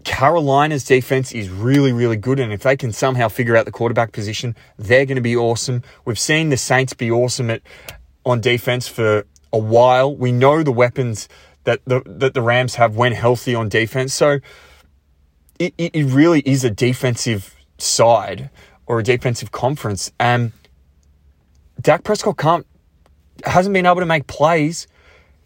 Carolina's 0.04 0.85
defense 0.85 1.32
is 1.32 1.49
really, 1.49 1.92
really 1.92 2.16
good. 2.16 2.38
And 2.38 2.52
if 2.52 2.62
they 2.62 2.76
can 2.76 2.92
somehow 2.92 3.28
figure 3.28 3.56
out 3.56 3.64
the 3.64 3.73
quarterback 3.73 4.12
position, 4.12 4.54
they're 4.78 5.04
going 5.04 5.16
to 5.16 5.23
be 5.23 5.37
awesome. 5.37 5.82
We've 6.04 6.18
seen 6.18 6.49
the 6.49 6.56
Saints 6.56 6.94
be 6.94 7.11
awesome 7.11 7.50
at 7.50 7.62
on 8.25 8.40
defense 8.40 8.87
for 8.87 9.26
a 9.52 9.59
while. 9.59 10.14
We 10.14 10.32
know 10.32 10.62
the 10.62 10.73
weapons 10.73 11.28
that 11.64 11.81
the 11.85 12.02
that 12.07 12.35
the 12.35 12.43
Rams 12.43 12.76
have 12.76 12.97
when 12.97 13.12
healthy 13.12 13.55
on 13.55 13.69
defense. 13.69 14.14
So 14.14 14.40
it, 15.59 15.75
it 15.76 16.07
really 16.07 16.40
is 16.40 16.64
a 16.64 16.71
defensive 16.71 17.55
side 17.79 18.50
or 18.87 18.99
a 18.99 19.02
defensive 19.02 19.52
conference. 19.52 20.11
And 20.19 20.52
Dak 21.81 22.02
Prescott 22.02 22.38
can't 22.38 22.67
hasn't 23.45 23.73
been 23.73 23.87
able 23.87 24.00
to 24.00 24.07
make 24.07 24.26
plays 24.26 24.87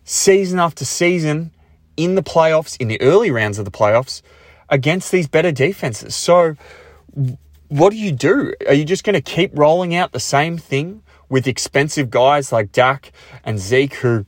season 0.05 0.59
after 0.59 0.85
season 0.85 1.53
in 1.97 2.15
the 2.15 2.23
playoffs, 2.23 2.77
in 2.81 2.89
the 2.89 3.01
early 3.01 3.31
rounds 3.31 3.59
of 3.59 3.65
the 3.65 3.71
playoffs, 3.71 4.23
against 4.69 5.13
these 5.13 5.29
better 5.29 5.53
defenses. 5.53 6.15
So, 6.15 6.57
what 7.69 7.91
do 7.91 7.97
you 7.97 8.13
do? 8.13 8.55
Are 8.67 8.75
you 8.75 8.85
just 8.85 9.05
going 9.05 9.15
to 9.15 9.21
keep 9.21 9.51
rolling 9.55 9.95
out 9.95 10.13
the 10.13 10.21
same 10.21 10.59
thing 10.59 11.03
with 11.29 11.47
expensive 11.47 12.11
guys 12.11 12.53
like 12.53 12.73
Dak 12.73 13.13
and 13.45 13.59
Zeke, 13.59 13.95
who 13.95 14.27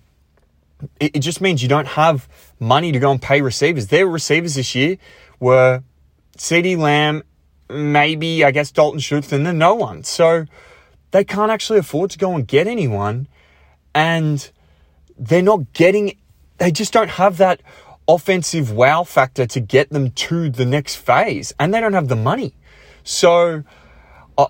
it, 1.00 1.16
it 1.16 1.21
just 1.21 1.40
means 1.40 1.62
you 1.62 1.68
don't 1.68 1.88
have 1.88 2.28
money 2.59 2.92
to 2.92 2.99
go 2.99 3.11
and 3.11 3.21
pay 3.21 3.40
receivers. 3.40 3.88
Their 3.88 4.06
receivers 4.06 4.54
this 4.54 4.75
year 4.75 4.99
were 5.40 5.83
CeeDee 6.37 6.76
Lamb, 6.78 7.23
maybe, 7.68 8.45
I 8.45 8.50
guess, 8.50 8.71
Dalton 8.71 9.00
Schultz, 9.00 9.33
and 9.33 9.47
then 9.47 9.59
no 9.59 9.75
one. 9.75 10.04
So 10.04 10.47
they 11.11 11.25
can't 11.25 11.50
actually 11.50 11.78
afford 11.78 12.11
to 12.11 12.18
go 12.18 12.35
and 12.35 12.47
get 12.47 12.66
anyone. 12.66 13.28
And 13.95 14.50
they're 15.18 15.42
not 15.42 15.73
getting, 15.73 16.18
they 16.59 16.71
just 16.71 16.92
don't 16.92 17.11
have 17.11 17.38
that 17.38 17.62
offensive 18.09 18.71
wow 18.71 19.02
factor 19.02 19.47
to 19.47 19.61
get 19.61 19.90
them 19.90 20.11
to 20.11 20.50
the 20.50 20.66
next 20.66 20.97
phase. 20.97 21.52
And 21.59 21.73
they 21.73 21.80
don't 21.80 21.95
have 21.95 22.09
the 22.09 22.16
money. 22.16 22.54
So 23.02 23.64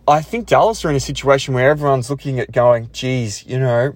I 0.09 0.23
think 0.23 0.49
Dallas 0.49 0.85
are 0.85 0.91
in 0.91 0.97
a 0.97 1.01
situation 1.01 1.55
where 1.55 1.71
everyone's 1.71 2.11
looking 2.11 2.41
at 2.41 2.51
going, 2.51 2.91
geez, 2.93 3.47
you 3.47 3.59
know, 3.61 3.95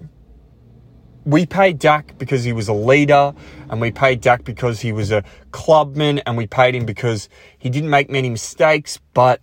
we 1.25 1.45
paid 1.45 1.79
Dak 1.79 2.17
because 2.17 2.43
he 2.43 2.53
was 2.53 2.67
a 2.67 2.73
leader, 2.73 3.33
and 3.69 3.79
we 3.79 3.91
paid 3.91 4.21
Dak 4.21 4.43
because 4.43 4.81
he 4.81 4.91
was 4.91 5.11
a 5.11 5.23
clubman, 5.51 6.19
and 6.19 6.37
we 6.37 6.47
paid 6.47 6.75
him 6.75 6.85
because 6.85 7.29
he 7.57 7.69
didn't 7.69 7.89
make 7.89 8.09
many 8.09 8.29
mistakes, 8.29 8.99
but 9.13 9.41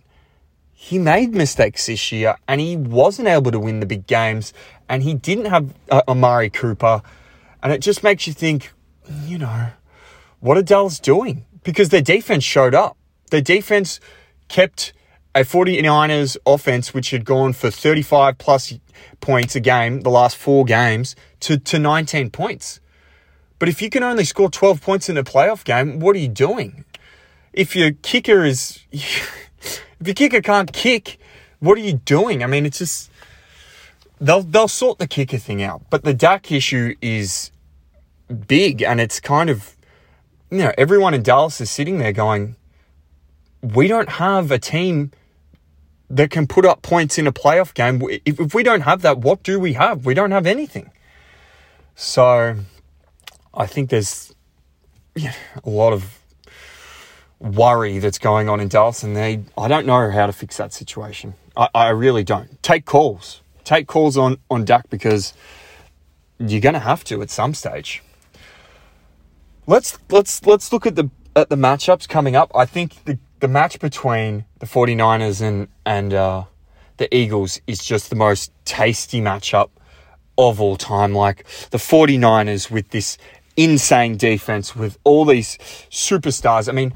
he 0.73 0.97
made 0.97 1.33
mistakes 1.33 1.85
this 1.87 2.11
year, 2.11 2.35
and 2.47 2.61
he 2.61 2.75
wasn't 2.75 3.27
able 3.27 3.51
to 3.51 3.59
win 3.59 3.79
the 3.79 3.85
big 3.85 4.07
games, 4.07 4.53
and 4.87 5.03
he 5.03 5.13
didn't 5.13 5.45
have 5.45 5.73
uh, 5.89 6.01
Amari 6.07 6.49
Cooper, 6.49 7.01
and 7.61 7.71
it 7.73 7.79
just 7.79 8.03
makes 8.03 8.27
you 8.27 8.33
think, 8.33 8.71
you 9.25 9.37
know, 9.37 9.69
what 10.39 10.57
are 10.57 10.63
Dallas 10.63 10.99
doing? 10.99 11.45
Because 11.63 11.89
their 11.89 12.01
defense 12.01 12.43
showed 12.43 12.73
up. 12.73 12.97
Their 13.29 13.41
defense 13.41 13.99
kept 14.47 14.93
a 15.35 15.41
49ers 15.41 16.37
offense, 16.45 16.93
which 16.93 17.11
had 17.11 17.23
gone 17.23 17.53
for 17.53 17.69
35 17.69 18.37
plus 18.37 18.73
points 19.21 19.55
a 19.55 19.59
game 19.59 20.01
the 20.01 20.09
last 20.09 20.37
four 20.37 20.65
games, 20.65 21.15
to, 21.41 21.57
to 21.57 21.79
19 21.79 22.31
points. 22.31 22.79
But 23.59 23.69
if 23.69 23.81
you 23.81 23.89
can 23.89 24.03
only 24.03 24.23
score 24.23 24.49
12 24.49 24.81
points 24.81 25.09
in 25.09 25.17
a 25.17 25.23
playoff 25.23 25.63
game, 25.63 25.99
what 25.99 26.15
are 26.15 26.19
you 26.19 26.27
doing? 26.27 26.85
If 27.53 27.75
your 27.75 27.91
kicker 27.91 28.43
is, 28.43 28.79
if 28.91 29.83
your 30.03 30.15
kicker 30.15 30.41
can't 30.41 30.71
kick, 30.71 31.19
what 31.59 31.77
are 31.77 31.81
you 31.81 31.93
doing? 31.93 32.43
I 32.43 32.47
mean, 32.47 32.65
it's 32.65 32.79
just, 32.79 33.11
they'll, 34.19 34.43
they'll 34.43 34.67
sort 34.67 34.97
the 34.97 35.07
kicker 35.07 35.37
thing 35.37 35.61
out. 35.61 35.83
But 35.89 36.03
the 36.03 36.13
Dak 36.13 36.51
issue 36.51 36.95
is 37.01 37.51
big 38.47 38.81
and 38.81 38.99
it's 39.01 39.19
kind 39.19 39.49
of, 39.49 39.75
you 40.49 40.59
know, 40.59 40.71
everyone 40.77 41.13
in 41.13 41.21
Dallas 41.21 41.61
is 41.61 41.69
sitting 41.69 41.99
there 41.99 42.13
going, 42.13 42.55
we 43.61 43.87
don't 43.87 44.09
have 44.09 44.51
a 44.51 44.57
team 44.57 45.11
that 46.09 46.31
can 46.31 46.47
put 46.47 46.65
up 46.65 46.81
points 46.81 47.17
in 47.17 47.27
a 47.27 47.31
playoff 47.31 47.73
game. 47.73 48.01
If, 48.25 48.39
if 48.39 48.53
we 48.53 48.63
don't 48.63 48.81
have 48.81 49.01
that, 49.03 49.19
what 49.19 49.43
do 49.43 49.59
we 49.59 49.73
have? 49.73 50.05
We 50.05 50.13
don't 50.13 50.31
have 50.31 50.45
anything. 50.45 50.91
So 51.95 52.55
I 53.53 53.65
think 53.65 53.89
there's 53.89 54.33
yeah, 55.15 55.33
a 55.63 55.69
lot 55.69 55.93
of 55.93 56.19
worry 57.39 57.99
that's 57.99 58.17
going 58.17 58.49
on 58.49 58.59
in 58.59 58.67
Dallas, 58.67 59.03
and 59.03 59.15
they 59.15 59.43
I 59.57 59.67
don't 59.67 59.85
know 59.85 60.09
how 60.09 60.25
to 60.25 60.33
fix 60.33 60.57
that 60.57 60.73
situation. 60.73 61.35
I, 61.55 61.69
I 61.75 61.89
really 61.89 62.23
don't. 62.23 62.61
Take 62.63 62.85
calls. 62.85 63.41
Take 63.63 63.87
calls 63.87 64.17
on, 64.17 64.37
on 64.49 64.65
Dak 64.65 64.89
because 64.89 65.33
you're 66.39 66.61
gonna 66.61 66.79
have 66.79 67.03
to 67.05 67.21
at 67.21 67.29
some 67.29 67.53
stage. 67.53 68.01
Let's 69.67 69.99
let's 70.09 70.45
let's 70.45 70.73
look 70.73 70.87
at 70.87 70.95
the 70.95 71.09
at 71.35 71.49
the 71.49 71.55
matchups 71.55 72.07
coming 72.07 72.35
up. 72.35 72.51
I 72.55 72.65
think 72.65 73.03
the 73.05 73.19
the 73.39 73.47
match 73.47 73.79
between 73.79 74.45
the 74.59 74.65
49ers 74.65 75.41
and, 75.41 75.67
and 75.85 76.13
uh, 76.13 76.43
the 76.97 77.13
Eagles 77.15 77.61
is 77.67 77.83
just 77.83 78.09
the 78.09 78.15
most 78.15 78.51
tasty 78.65 79.21
matchup 79.21 79.69
of 80.37 80.59
all 80.59 80.75
time. 80.75 81.13
Like 81.13 81.45
the 81.71 81.77
49ers 81.77 82.69
with 82.69 82.89
this 82.89 83.17
insane 83.55 84.17
defense, 84.17 84.75
with 84.75 84.97
all 85.03 85.25
these 85.25 85.57
superstars. 85.89 86.69
I 86.69 86.71
mean, 86.71 86.93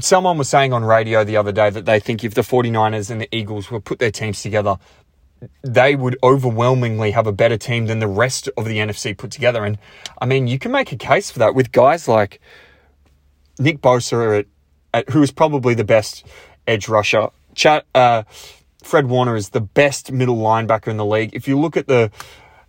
someone 0.00 0.38
was 0.38 0.48
saying 0.48 0.72
on 0.72 0.84
radio 0.84 1.24
the 1.24 1.36
other 1.36 1.52
day 1.52 1.70
that 1.70 1.84
they 1.84 2.00
think 2.00 2.24
if 2.24 2.34
the 2.34 2.42
49ers 2.42 3.10
and 3.10 3.20
the 3.20 3.28
Eagles 3.34 3.70
were 3.70 3.80
put 3.80 3.98
their 3.98 4.10
teams 4.10 4.42
together, 4.42 4.76
they 5.62 5.96
would 5.96 6.16
overwhelmingly 6.22 7.10
have 7.10 7.26
a 7.26 7.32
better 7.32 7.56
team 7.56 7.86
than 7.86 7.98
the 7.98 8.08
rest 8.08 8.48
of 8.56 8.64
the 8.64 8.78
NFC 8.78 9.16
put 9.16 9.30
together. 9.30 9.64
And 9.64 9.78
I 10.20 10.26
mean, 10.26 10.46
you 10.46 10.58
can 10.58 10.72
make 10.72 10.92
a 10.92 10.96
case 10.96 11.30
for 11.30 11.40
that 11.40 11.54
with 11.54 11.72
guys 11.72 12.06
like 12.08 12.40
Nick 13.58 13.80
Bosa 13.80 14.40
at, 14.40 14.46
at 14.94 15.10
who 15.10 15.22
is 15.22 15.30
probably 15.30 15.74
the 15.74 15.84
best 15.84 16.26
edge 16.66 16.88
rusher. 16.88 17.28
Chat, 17.54 17.86
uh, 17.94 18.22
Fred 18.82 19.06
Warner 19.06 19.36
is 19.36 19.50
the 19.50 19.60
best 19.60 20.12
middle 20.12 20.36
linebacker 20.36 20.88
in 20.88 20.96
the 20.96 21.06
league. 21.06 21.30
If 21.34 21.46
you 21.46 21.58
look 21.58 21.76
at 21.76 21.86
the 21.86 22.10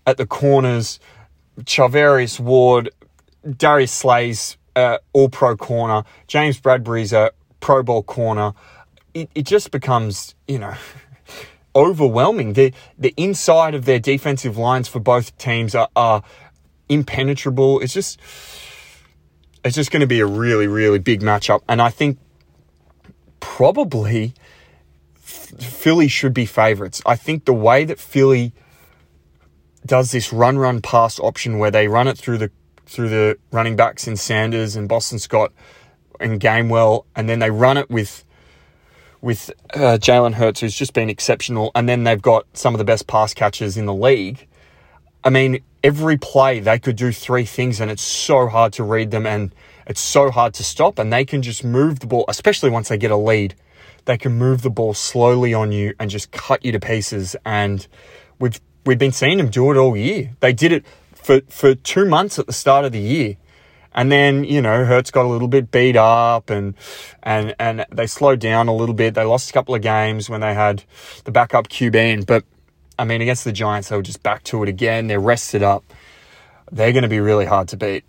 at 0.06 0.18
the 0.18 0.26
corners, 0.26 1.00
Charvarius 1.62 2.40
Ward, 2.40 2.90
Darius 3.58 3.92
Slay's 3.92 4.58
uh, 4.76 4.98
All 5.14 5.30
Pro 5.30 5.56
corner, 5.56 6.04
James 6.28 6.60
Bradberry's 6.60 7.14
a 7.14 7.32
Pro 7.60 7.84
Bowl 7.84 8.04
corner. 8.04 8.54
It, 9.14 9.30
it 9.36 9.46
just 9.46 9.72
becomes 9.72 10.36
you 10.48 10.60
know 10.60 10.76
overwhelming. 11.76 12.54
The 12.54 12.74
the 12.98 13.14
inside 13.18 13.76
of 13.76 13.86
their 13.86 14.00
defensive 14.00 14.58
lines 14.58 14.88
for 14.88 15.00
both 15.00 15.38
teams 15.38 15.74
are, 15.76 15.90
are 15.96 16.24
impenetrable. 16.90 17.80
It's 17.80 17.94
just 17.94 18.20
it's 19.64 19.76
just 19.76 19.92
going 19.92 20.02
to 20.02 20.08
be 20.08 20.20
a 20.20 20.26
really, 20.26 20.68
really 20.68 21.00
big 21.00 21.22
matchup. 21.22 21.62
And 21.68 21.82
I 21.82 21.90
think 21.90 22.18
probably 23.40 24.34
Philly 25.16 26.08
should 26.08 26.34
be 26.34 26.46
favourites. 26.46 27.02
I 27.06 27.16
think 27.16 27.46
the 27.46 27.54
way 27.54 27.86
that 27.86 28.00
Philly 28.00 28.54
does 29.86 30.12
this 30.12 30.34
run, 30.34 30.58
run, 30.58 30.82
pass 30.82 31.20
option 31.20 31.60
where 31.60 31.72
they 31.72 31.88
run 31.88 32.08
it 32.08 32.18
through 32.18 32.38
the 32.38 32.52
through 32.86 33.10
the 33.10 33.38
running 33.52 33.76
backs 33.76 34.08
in 34.08 34.18
Sanders 34.18 34.76
and 34.76 34.90
Boston 34.90 35.18
Scott 35.18 35.52
and 36.20 36.40
Gainwell, 36.40 37.06
and 37.16 37.30
then 37.30 37.40
they 37.40 37.50
run 37.50 37.78
it 37.78 37.90
with 37.90 38.24
with 39.22 39.52
uh, 39.74 39.98
Jalen 40.00 40.34
Hurts, 40.34 40.60
who's 40.60 40.76
just 40.76 40.94
been 40.94 41.10
exceptional, 41.10 41.72
and 41.76 41.88
then 41.88 42.04
they've 42.04 42.22
got 42.22 42.46
some 42.54 42.74
of 42.74 42.78
the 42.78 42.84
best 42.84 43.08
pass 43.08 43.34
catchers 43.34 43.78
in 43.78 43.86
the 43.86 43.94
league. 43.94 44.48
I 45.24 45.30
mean, 45.30 45.64
every 45.84 46.18
play 46.18 46.60
they 46.60 46.80
could 46.80 46.96
do 46.96 47.12
three 47.12 47.46
things 47.46 47.82
and 47.82 47.92
it's 47.92 48.02
so 48.02 48.48
hard 48.48 48.72
to 48.74 48.84
read 48.84 49.12
them 49.12 49.26
and 49.26 49.54
it's 49.86 50.02
so 50.02 50.32
hard 50.32 50.54
to 50.56 50.64
stop 50.64 50.98
and 50.98 51.12
they 51.12 51.26
can 51.26 51.42
just 51.42 51.64
move 51.64 52.00
the 52.00 52.08
ball, 52.08 52.26
especially 52.28 52.70
once 52.70 52.90
they 52.90 52.98
get 52.98 53.12
a 53.12 53.18
lead. 53.18 53.56
They 54.06 54.18
can 54.18 54.34
move 54.34 54.62
the 54.62 54.70
ball 54.70 54.94
slowly 54.94 55.54
on 55.54 55.72
you 55.72 55.94
and 56.00 56.10
just 56.10 56.32
cut 56.32 56.64
you 56.66 56.72
to 56.74 56.80
pieces. 56.80 57.36
And 57.46 57.86
we've 58.40 58.60
we've 58.86 58.98
been 58.98 59.12
seeing 59.12 59.38
them 59.38 59.50
do 59.50 59.72
it 59.72 59.78
all 59.78 59.96
year. 59.96 60.32
They 60.40 60.54
did 60.54 60.72
it 60.72 60.86
for, 61.14 61.42
for 61.50 61.76
two 61.76 62.06
months 62.06 62.38
at 62.38 62.48
the 62.48 62.54
start 62.54 62.86
of 62.86 62.92
the 62.92 63.00
year. 63.00 63.38
And 63.96 64.12
then, 64.12 64.44
you 64.44 64.62
know, 64.62 64.86
Hurts 64.86 65.12
got 65.12 65.26
a 65.26 65.28
little 65.28 65.48
bit 65.48 65.72
beat 65.72 65.96
up 65.96 66.50
and 66.50 66.74
and 67.22 67.56
and 67.60 67.86
they 67.92 68.08
slowed 68.08 68.40
down 68.40 68.68
a 68.68 68.76
little 68.76 68.96
bit. 68.96 69.14
They 69.14 69.24
lost 69.24 69.50
a 69.50 69.54
couple 69.54 69.76
of 69.76 69.82
games 69.82 70.30
when 70.30 70.42
they 70.42 70.54
had 70.54 70.84
the 71.26 71.32
backup 71.32 71.68
QB 71.68 71.96
in, 71.96 72.24
but 72.24 72.44
I 72.98 73.06
mean, 73.06 73.22
against 73.22 73.44
the 73.44 73.52
Giants, 73.52 73.90
they 73.90 73.96
were 73.96 74.04
just 74.04 74.24
back 74.24 74.44
to 74.46 74.64
it 74.64 74.70
again. 74.70 75.08
They're 75.08 75.20
rested 75.20 75.64
up. 75.64 75.84
They're 76.72 76.92
going 76.92 77.04
to 77.04 77.10
be 77.10 77.20
really 77.20 77.46
hard 77.46 77.68
to 77.70 77.78
beat. 77.78 78.04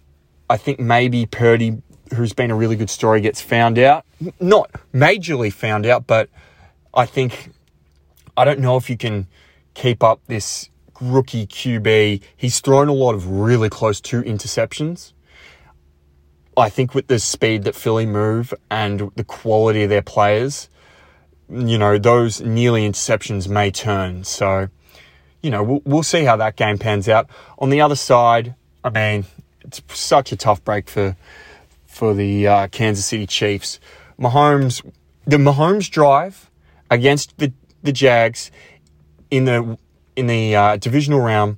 I 0.48 0.56
think 0.56 0.78
maybe 0.78 1.26
Purdy, 1.26 1.82
who's 2.14 2.32
been 2.32 2.50
a 2.50 2.54
really 2.54 2.76
good 2.76 2.90
story, 2.90 3.20
gets 3.20 3.40
found 3.40 3.78
out. 3.78 4.04
Not 4.40 4.70
majorly 4.92 5.52
found 5.52 5.86
out, 5.86 6.06
but 6.06 6.28
I 6.92 7.06
think, 7.06 7.50
I 8.36 8.44
don't 8.44 8.60
know 8.60 8.76
if 8.76 8.90
you 8.90 8.96
can 8.96 9.26
keep 9.74 10.02
up 10.02 10.20
this 10.26 10.68
rookie 11.00 11.46
QB. 11.46 12.22
He's 12.36 12.60
thrown 12.60 12.88
a 12.88 12.92
lot 12.92 13.14
of 13.14 13.28
really 13.28 13.68
close 13.68 14.00
to 14.02 14.22
interceptions. 14.22 15.12
I 16.56 16.68
think 16.68 16.94
with 16.94 17.08
the 17.08 17.18
speed 17.18 17.64
that 17.64 17.74
Philly 17.74 18.06
move 18.06 18.54
and 18.70 19.10
the 19.16 19.24
quality 19.24 19.82
of 19.82 19.90
their 19.90 20.02
players, 20.02 20.68
you 21.48 21.78
know, 21.78 21.98
those 21.98 22.40
nearly 22.40 22.88
interceptions 22.88 23.48
may 23.48 23.70
turn. 23.70 24.24
So, 24.24 24.68
you 25.42 25.50
know, 25.50 25.62
we'll, 25.62 25.82
we'll 25.84 26.02
see 26.02 26.24
how 26.24 26.36
that 26.36 26.56
game 26.56 26.78
pans 26.78 27.08
out. 27.08 27.28
On 27.58 27.70
the 27.70 27.80
other 27.80 27.96
side, 27.96 28.54
I 28.82 28.90
mean, 28.90 29.24
it's 29.62 29.82
such 29.88 30.32
a 30.32 30.36
tough 30.36 30.62
break 30.64 30.88
for 30.88 31.16
for 31.86 32.12
the 32.12 32.46
uh, 32.46 32.66
Kansas 32.68 33.06
City 33.06 33.26
Chiefs. 33.26 33.78
Mahomes, 34.18 34.84
the 35.26 35.36
Mahomes 35.36 35.90
drive 35.90 36.50
against 36.90 37.38
the 37.38 37.52
the 37.82 37.92
Jags 37.92 38.50
in 39.30 39.44
the 39.44 39.78
in 40.16 40.26
the 40.26 40.56
uh, 40.56 40.76
divisional 40.76 41.20
round, 41.20 41.56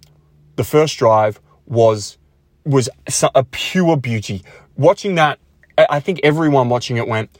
the 0.57 0.65
first 0.65 0.99
drive 0.99 1.41
was 1.67 2.19
was 2.65 2.89
a 3.35 3.45
pure 3.45 3.97
beauty. 3.97 4.43
Watching 4.77 5.15
that, 5.15 5.39
I 5.79 6.01
think 6.01 6.21
everyone 6.23 6.69
watching 6.69 6.97
it 6.97 7.07
went, 7.07 7.31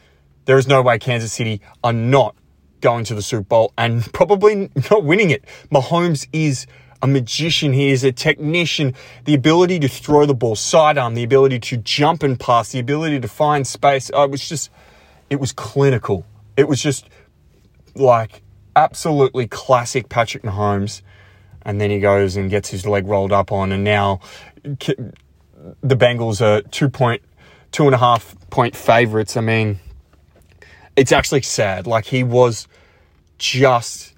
there 0.47 0.59
is 0.59 0.67
no 0.67 0.83
way 0.83 0.99
Kansas 0.99 1.33
City 1.33 1.61
are 1.85 1.93
not 1.93 2.35
going 2.81 3.05
to 3.05 3.15
the 3.15 3.23
Super 3.23 3.43
Bowl 3.43 3.73
and 3.77 4.11
probably 4.13 4.71
not 4.91 5.05
winning 5.05 5.31
it. 5.31 5.45
Mahomes 5.71 6.27
is 6.33 6.67
a 7.03 7.07
magician. 7.07 7.73
He 7.73 7.91
is 7.91 8.03
a 8.05 8.13
technician. 8.13 8.95
The 9.25 9.35
ability 9.35 9.79
to 9.81 9.89
throw 9.89 10.25
the 10.25 10.35
ball 10.35 10.57
sidearm, 10.57 11.15
the 11.15 11.25
ability 11.25 11.61
to 11.61 11.77
jump 11.77 12.23
and 12.23 12.41
pass, 12.41 12.73
the 12.73 12.79
ability 12.79 13.21
to 13.21 13.29
find 13.29 13.67
space. 13.67 14.11
It 14.11 14.31
was 14.31 14.49
just, 14.49 14.71
it 15.29 15.39
was 15.39 15.53
clinical. 15.53 16.25
It 16.57 16.69
was 16.69 16.81
just 16.81 17.09
like 17.95 18.43
absolutely 18.75 19.47
classic 19.47 20.09
Patrick 20.09 20.43
Mahomes. 20.43 21.03
and 21.63 21.81
then 21.81 21.91
he 21.91 21.99
goes 21.99 22.37
and 22.37 22.49
gets 22.49 22.71
his 22.71 22.87
leg 22.87 23.07
rolled 23.07 23.33
up 23.33 23.51
on, 23.51 23.73
and 23.73 23.83
now 23.83 24.21
the 24.63 25.97
Bengals 25.97 26.41
are 26.41 26.63
two 26.63 26.89
point 26.89 27.23
two 27.73 27.87
and 27.87 27.95
a 27.95 27.99
half 27.99 28.37
point 28.51 28.77
favorites. 28.77 29.37
I 29.37 29.41
mean, 29.41 29.81
it's 30.97 31.13
actually 31.13 31.43
sad. 31.43 31.87
Like 31.87 32.07
he 32.07 32.25
was 32.25 32.67
just 33.39 34.15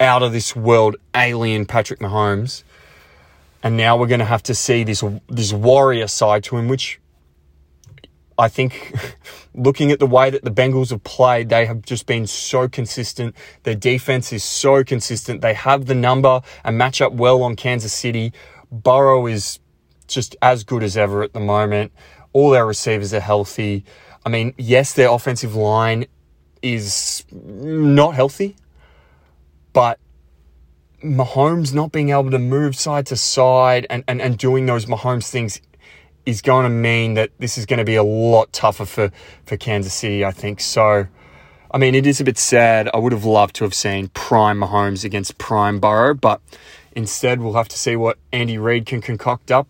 out 0.00 0.22
of 0.22 0.32
this 0.32 0.56
world 0.56 0.96
alien 1.14 1.66
Patrick 1.66 2.00
Mahomes. 2.00 2.64
And 3.62 3.76
now 3.76 3.96
we're 3.96 4.08
going 4.08 4.18
to 4.18 4.26
have 4.26 4.42
to 4.44 4.54
see 4.54 4.82
this 4.82 5.04
this 5.28 5.52
warrior 5.52 6.08
side 6.08 6.42
to 6.44 6.56
him, 6.56 6.66
which 6.66 7.00
I 8.38 8.48
think, 8.48 8.92
looking 9.54 9.92
at 9.92 10.00
the 10.00 10.06
way 10.06 10.30
that 10.30 10.42
the 10.42 10.50
Bengals 10.50 10.90
have 10.90 11.04
played, 11.04 11.48
they 11.48 11.66
have 11.66 11.82
just 11.82 12.06
been 12.06 12.26
so 12.26 12.68
consistent. 12.68 13.36
Their 13.62 13.76
defense 13.76 14.32
is 14.32 14.42
so 14.42 14.82
consistent. 14.82 15.42
They 15.42 15.54
have 15.54 15.86
the 15.86 15.94
number 15.94 16.42
and 16.64 16.76
match 16.76 17.00
up 17.00 17.12
well 17.12 17.42
on 17.42 17.54
Kansas 17.54 17.92
City. 17.92 18.32
Burrow 18.72 19.26
is 19.26 19.60
just 20.08 20.34
as 20.42 20.64
good 20.64 20.82
as 20.82 20.96
ever 20.96 21.22
at 21.22 21.34
the 21.34 21.40
moment. 21.40 21.92
All 22.32 22.50
their 22.50 22.66
receivers 22.66 23.14
are 23.14 23.20
healthy. 23.20 23.84
I 24.24 24.28
mean, 24.28 24.54
yes, 24.56 24.92
their 24.94 25.10
offensive 25.10 25.54
line 25.54 26.06
is 26.62 27.24
not 27.32 28.14
healthy, 28.14 28.56
but 29.72 29.98
Mahomes 31.02 31.74
not 31.74 31.92
being 31.92 32.10
able 32.10 32.30
to 32.30 32.38
move 32.38 32.76
side 32.76 33.06
to 33.06 33.16
side 33.16 33.86
and, 33.90 34.04
and, 34.06 34.22
and 34.22 34.38
doing 34.38 34.66
those 34.66 34.86
Mahomes 34.86 35.28
things 35.28 35.60
is 36.24 36.40
going 36.40 36.64
to 36.64 36.70
mean 36.70 37.14
that 37.14 37.30
this 37.38 37.58
is 37.58 37.66
going 37.66 37.78
to 37.78 37.84
be 37.84 37.96
a 37.96 38.02
lot 38.02 38.52
tougher 38.52 38.84
for, 38.84 39.10
for 39.44 39.56
Kansas 39.56 39.92
City, 39.92 40.24
I 40.24 40.30
think. 40.30 40.60
So, 40.60 41.08
I 41.72 41.78
mean, 41.78 41.94
it 41.94 42.06
is 42.06 42.20
a 42.20 42.24
bit 42.24 42.38
sad. 42.38 42.88
I 42.94 42.98
would 42.98 43.12
have 43.12 43.24
loved 43.24 43.56
to 43.56 43.64
have 43.64 43.74
seen 43.74 44.08
prime 44.08 44.60
Mahomes 44.60 45.04
against 45.04 45.38
prime 45.38 45.80
Burrow, 45.80 46.14
but 46.14 46.40
instead 46.92 47.40
we'll 47.40 47.54
have 47.54 47.68
to 47.68 47.78
see 47.78 47.96
what 47.96 48.18
Andy 48.32 48.58
Reid 48.58 48.86
can 48.86 49.00
concoct 49.00 49.50
up. 49.50 49.66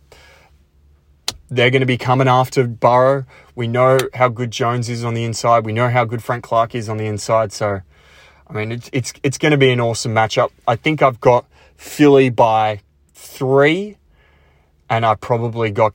They're 1.53 1.69
going 1.69 1.81
to 1.81 1.87
be 1.87 1.99
coming 1.99 2.29
after 2.29 2.67
Burrow. 2.67 3.27
We 3.55 3.69
know 3.69 3.99
how 4.15 4.29
good 4.29 4.51
Jones 4.51 4.89
is 4.89 5.05
on 5.05 5.13
the 5.13 5.23
inside. 5.23 5.67
We 5.67 5.75
know 5.75 5.91
how 5.91 6.07
good 6.07 6.25
Frank 6.25 6.45
Clark 6.45 6.75
is 6.75 6.89
on 6.89 6.97
the 6.97 7.05
inside. 7.05 7.53
So, 7.53 7.83
I 8.49 8.53
mean, 8.55 8.73
it's 8.73 8.89
it's 8.91 9.13
it's 9.23 9.37
going 9.37 9.53
to 9.53 9.59
be 9.59 9.71
an 9.71 9.79
awesome 9.79 10.15
matchup. 10.15 10.49
I 10.67 10.77
think 10.77 11.03
I've 11.03 11.21
got 11.21 11.45
Philly 11.77 12.31
by 12.31 12.81
three, 13.13 13.99
and 14.89 15.05
I 15.05 15.15
probably 15.15 15.71
got 15.71 15.93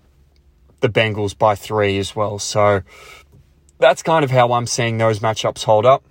the 0.82 0.90
Bengals 0.90 1.36
by 1.36 1.56
three 1.56 1.98
as 1.98 2.16
well. 2.16 2.38
So 2.38 2.84
that's 3.80 4.04
kind 4.04 4.24
of 4.24 4.30
how 4.30 4.54
I'm 4.54 4.68
seeing 4.68 5.00
those 5.00 5.22
matchups 5.22 5.64
hold 5.64 5.88
up. 5.88 6.04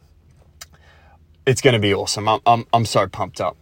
It's 1.47 1.61
going 1.61 1.75
to 1.75 1.79
be 1.79 1.95
awesome. 1.95 2.29
I'm 2.29 2.41
I'm 2.45 2.67
I'm 2.73 2.85
so 2.85 3.07
pumped 3.07 3.41
up. 3.41 3.57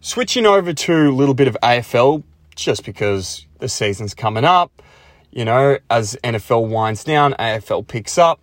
Switching 0.00 0.46
over 0.46 0.72
to 0.72 1.10
a 1.10 1.12
little 1.12 1.34
bit 1.34 1.46
of 1.46 1.58
AFL, 1.62 2.22
just 2.60 2.84
because 2.84 3.46
the 3.58 3.68
season's 3.68 4.14
coming 4.14 4.44
up. 4.44 4.82
You 5.30 5.44
know, 5.44 5.78
as 5.88 6.16
NFL 6.24 6.68
winds 6.68 7.04
down, 7.04 7.34
AFL 7.34 7.86
picks 7.86 8.18
up. 8.18 8.40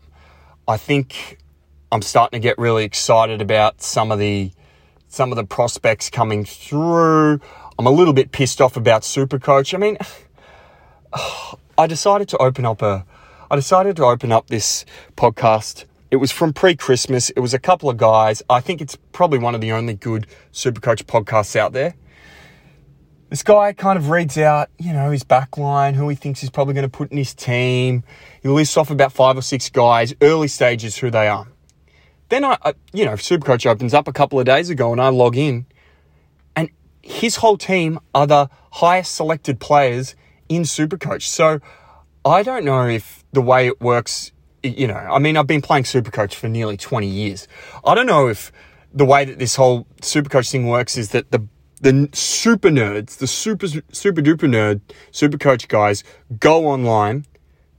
I 0.68 0.78
think 0.78 1.38
I'm 1.92 2.02
starting 2.02 2.42
to 2.42 2.42
get 2.42 2.58
really 2.58 2.84
excited 2.84 3.42
about 3.42 3.82
some 3.82 4.12
of 4.12 4.20
the 4.20 4.52
some 5.10 5.32
of 5.32 5.38
the 5.38 5.46
prospects 5.46 6.10
coming 6.10 6.44
through. 6.44 7.40
I'm 7.80 7.86
a 7.86 7.92
little 7.92 8.14
bit 8.14 8.32
pissed 8.32 8.60
off 8.60 8.76
about 8.76 9.04
Supercoach. 9.04 9.74
I 9.74 9.78
mean, 9.78 9.98
I 11.78 11.88
decided 11.88 12.28
to 12.30 12.38
open 12.38 12.66
up 12.66 12.82
a 12.82 13.06
I 13.50 13.56
decided 13.56 13.96
to 13.98 14.06
open 14.06 14.32
up 14.32 14.48
this 14.48 14.86
podcast. 15.16 15.86
It 16.10 16.18
was 16.18 16.32
from 16.32 16.54
pre-Christmas. 16.54 17.30
It 17.32 17.42
was 17.42 17.54
a 17.54 17.60
couple 17.60 17.90
of 17.90 17.98
guys. 17.98 18.42
I 18.50 18.62
think 18.62 18.82
it's 18.82 18.98
probably 19.12 19.40
one 19.40 19.56
of 19.56 19.62
the 19.62 19.74
only 19.74 19.94
good 19.94 20.26
Supercoach 20.54 21.04
podcasts 21.04 21.56
out 21.56 21.74
there 21.74 21.96
this 23.30 23.44
guy 23.44 23.74
kind 23.74 23.98
of 23.98 24.10
reads 24.10 24.38
out, 24.38 24.70
you 24.80 24.94
know, 24.94 25.12
his 25.12 25.24
backline, 25.24 25.96
who 25.96 26.08
he 26.08 26.16
thinks 26.16 26.40
he's 26.40 26.50
probably 26.50 26.74
going 26.74 26.84
to 26.84 26.90
put 26.90 27.12
in 27.12 27.18
his 27.18 27.34
team. 27.34 28.04
He 28.42 28.48
lists 28.48 28.78
off 28.78 28.90
about 28.90 29.12
five 29.12 29.38
or 29.38 29.42
six 29.42 29.70
guys, 29.70 30.14
early 30.22 30.48
stages, 30.48 30.98
who 30.98 31.12
they 31.12 31.28
are. 31.28 31.48
Then 32.30 32.46
I, 32.46 32.58
I 32.64 32.74
you 32.94 33.06
know, 33.06 33.14
Supercoach 33.14 33.66
opens 33.70 33.94
up 33.94 34.08
a 34.08 34.14
couple 34.14 34.40
of 34.40 34.46
days 34.46 34.70
ago 34.70 34.92
and 34.92 35.02
I 35.02 35.10
log 35.10 35.36
in 35.36 35.66
and 36.56 36.70
his 37.02 37.38
whole 37.38 37.58
team 37.58 38.00
are 38.14 38.28
the 38.28 38.50
highest 38.74 39.16
selected 39.16 39.60
players 39.60 40.16
in 40.48 40.64
Supercoach. 40.64 41.24
So 41.24 41.60
I 42.26 42.44
don't 42.44 42.66
know 42.66 42.88
if 42.88 43.26
the 43.34 43.42
way 43.42 43.68
it 43.68 43.82
works, 43.82 44.32
you 44.64 44.88
know, 44.88 44.96
I 44.96 45.20
mean, 45.20 45.38
I've 45.38 45.48
been 45.48 45.62
playing 45.62 45.84
Supercoach 45.84 46.34
for 46.34 46.48
nearly 46.48 46.78
20 46.78 47.08
years. 47.08 47.48
I 47.86 47.94
don't 47.94 48.08
know 48.08 48.28
if 48.28 48.52
the 48.94 49.06
way 49.06 49.26
that 49.26 49.38
this 49.38 49.56
whole 49.56 49.86
Supercoach 50.02 50.50
thing 50.50 50.68
works 50.68 50.98
is 50.98 51.10
that 51.10 51.32
the 51.32 51.46
the 51.82 52.10
super 52.14 52.70
nerds, 52.70 53.18
the 53.18 53.28
super 53.28 53.68
super 53.68 54.22
duper 54.22 54.50
nerd, 54.50 54.82
super 55.12 55.38
coach 55.38 55.68
guys 55.68 56.04
go 56.40 56.68
online, 56.68 57.26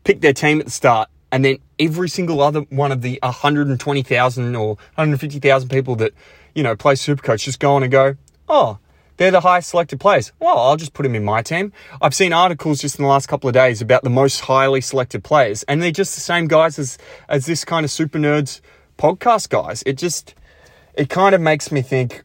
pick 0.04 0.20
their 0.20 0.32
team 0.32 0.60
at 0.60 0.66
the 0.66 0.70
start, 0.70 1.08
and 1.32 1.44
then 1.44 1.58
every 1.78 2.08
single 2.08 2.40
other 2.40 2.60
one 2.70 2.92
of 2.92 3.02
the 3.02 3.18
120,000 3.22 4.56
or 4.56 4.68
150,000 4.68 5.68
people 5.68 5.96
that 5.96 6.12
you 6.54 6.62
know 6.62 6.76
play 6.76 6.94
super 6.94 7.22
coach 7.22 7.44
just 7.44 7.60
go 7.60 7.74
on 7.74 7.82
and 7.82 7.92
go, 7.92 8.16
oh, 8.48 8.78
they're 9.16 9.32
the 9.32 9.40
highest 9.40 9.70
selected 9.70 9.98
players. 9.98 10.32
Well, 10.38 10.58
I'll 10.58 10.76
just 10.76 10.94
put 10.94 11.02
them 11.02 11.16
in 11.16 11.24
my 11.24 11.42
team. 11.42 11.72
I've 12.00 12.14
seen 12.14 12.32
articles 12.32 12.80
just 12.80 12.98
in 12.98 13.02
the 13.02 13.08
last 13.08 13.26
couple 13.26 13.48
of 13.48 13.54
days 13.54 13.82
about 13.82 14.04
the 14.04 14.10
most 14.10 14.40
highly 14.40 14.80
selected 14.80 15.24
players, 15.24 15.64
and 15.64 15.82
they're 15.82 15.90
just 15.90 16.14
the 16.14 16.20
same 16.20 16.46
guys 16.46 16.78
as 16.78 16.98
as 17.28 17.46
this 17.46 17.64
kind 17.64 17.84
of 17.84 17.90
super 17.90 18.18
nerds 18.18 18.60
podcast 18.96 19.48
guys. 19.48 19.82
It 19.84 19.98
just 19.98 20.34
it 20.94 21.08
kind 21.08 21.34
of 21.34 21.40
makes 21.40 21.72
me 21.72 21.82
think 21.82 22.22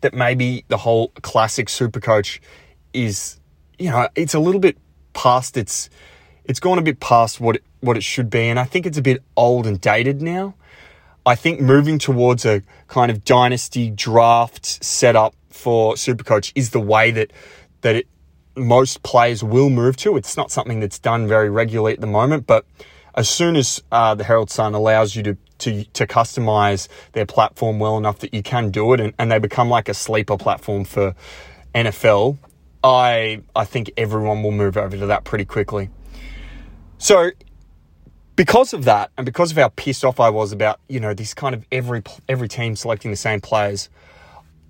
that 0.00 0.14
maybe 0.14 0.64
the 0.68 0.76
whole 0.76 1.08
classic 1.22 1.68
super 1.68 2.00
coach 2.00 2.40
is, 2.92 3.38
you 3.78 3.90
know, 3.90 4.08
it's 4.14 4.34
a 4.34 4.38
little 4.38 4.60
bit 4.60 4.76
past 5.12 5.56
its, 5.56 5.90
it's 6.44 6.60
gone 6.60 6.78
a 6.78 6.82
bit 6.82 7.00
past 7.00 7.40
what 7.40 7.56
it, 7.56 7.64
what 7.80 7.96
it 7.96 8.02
should 8.02 8.30
be. 8.30 8.48
And 8.48 8.58
I 8.58 8.64
think 8.64 8.86
it's 8.86 8.98
a 8.98 9.02
bit 9.02 9.22
old 9.36 9.66
and 9.66 9.80
dated 9.80 10.22
now. 10.22 10.54
I 11.24 11.34
think 11.34 11.60
moving 11.60 11.98
towards 11.98 12.46
a 12.46 12.62
kind 12.86 13.10
of 13.10 13.24
dynasty 13.24 13.90
draft 13.90 14.64
setup 14.84 15.34
for 15.50 15.94
Supercoach 15.94 16.52
is 16.54 16.70
the 16.70 16.80
way 16.80 17.10
that 17.10 17.32
that 17.80 17.96
it, 17.96 18.06
most 18.56 19.02
players 19.02 19.42
will 19.42 19.68
move 19.68 19.96
to. 19.98 20.16
It's 20.16 20.36
not 20.36 20.50
something 20.50 20.80
that's 20.80 20.98
done 20.98 21.26
very 21.26 21.50
regularly 21.50 21.94
at 21.94 22.00
the 22.00 22.06
moment, 22.06 22.46
but 22.46 22.64
as 23.14 23.28
soon 23.28 23.56
as 23.56 23.82
uh, 23.90 24.14
the 24.14 24.24
Herald 24.24 24.50
Sun 24.50 24.74
allows 24.74 25.16
you 25.16 25.22
to 25.24 25.36
to 25.58 25.84
to 25.84 26.06
customize 26.06 26.88
their 27.12 27.26
platform 27.26 27.78
well 27.78 27.96
enough 27.96 28.18
that 28.20 28.34
you 28.34 28.42
can 28.42 28.70
do 28.70 28.92
it 28.92 29.00
and, 29.00 29.12
and 29.18 29.30
they 29.30 29.38
become 29.38 29.68
like 29.68 29.88
a 29.88 29.94
sleeper 29.94 30.36
platform 30.36 30.84
for 30.84 31.14
NFL, 31.74 32.38
I 32.82 33.42
I 33.54 33.64
think 33.64 33.90
everyone 33.96 34.42
will 34.42 34.52
move 34.52 34.76
over 34.76 34.96
to 34.96 35.06
that 35.06 35.24
pretty 35.24 35.44
quickly. 35.44 35.90
So 36.98 37.30
because 38.36 38.74
of 38.74 38.84
that 38.84 39.10
and 39.16 39.24
because 39.24 39.50
of 39.50 39.56
how 39.56 39.68
pissed 39.68 40.04
off 40.04 40.20
I 40.20 40.28
was 40.28 40.52
about, 40.52 40.78
you 40.88 41.00
know, 41.00 41.14
this 41.14 41.34
kind 41.34 41.54
of 41.54 41.64
every 41.72 42.02
every 42.28 42.48
team 42.48 42.76
selecting 42.76 43.10
the 43.10 43.16
same 43.16 43.40
players, 43.40 43.88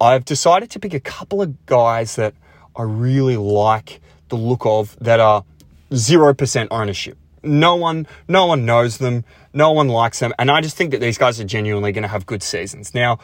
I've 0.00 0.24
decided 0.24 0.70
to 0.70 0.78
pick 0.78 0.94
a 0.94 1.00
couple 1.00 1.42
of 1.42 1.66
guys 1.66 2.16
that 2.16 2.34
I 2.74 2.82
really 2.82 3.36
like 3.36 4.00
the 4.28 4.36
look 4.36 4.66
of 4.66 4.96
that 5.00 5.20
are 5.20 5.44
0% 5.90 6.68
ownership. 6.70 7.16
No 7.46 7.76
one 7.76 8.06
no 8.28 8.46
one 8.46 8.66
knows 8.66 8.98
them. 8.98 9.24
No 9.52 9.72
one 9.72 9.88
likes 9.88 10.18
them. 10.18 10.32
And 10.38 10.50
I 10.50 10.60
just 10.60 10.76
think 10.76 10.90
that 10.90 11.00
these 11.00 11.18
guys 11.18 11.40
are 11.40 11.44
genuinely 11.44 11.92
going 11.92 12.02
to 12.02 12.08
have 12.08 12.26
good 12.26 12.42
seasons. 12.42 12.94
Now, 12.94 13.18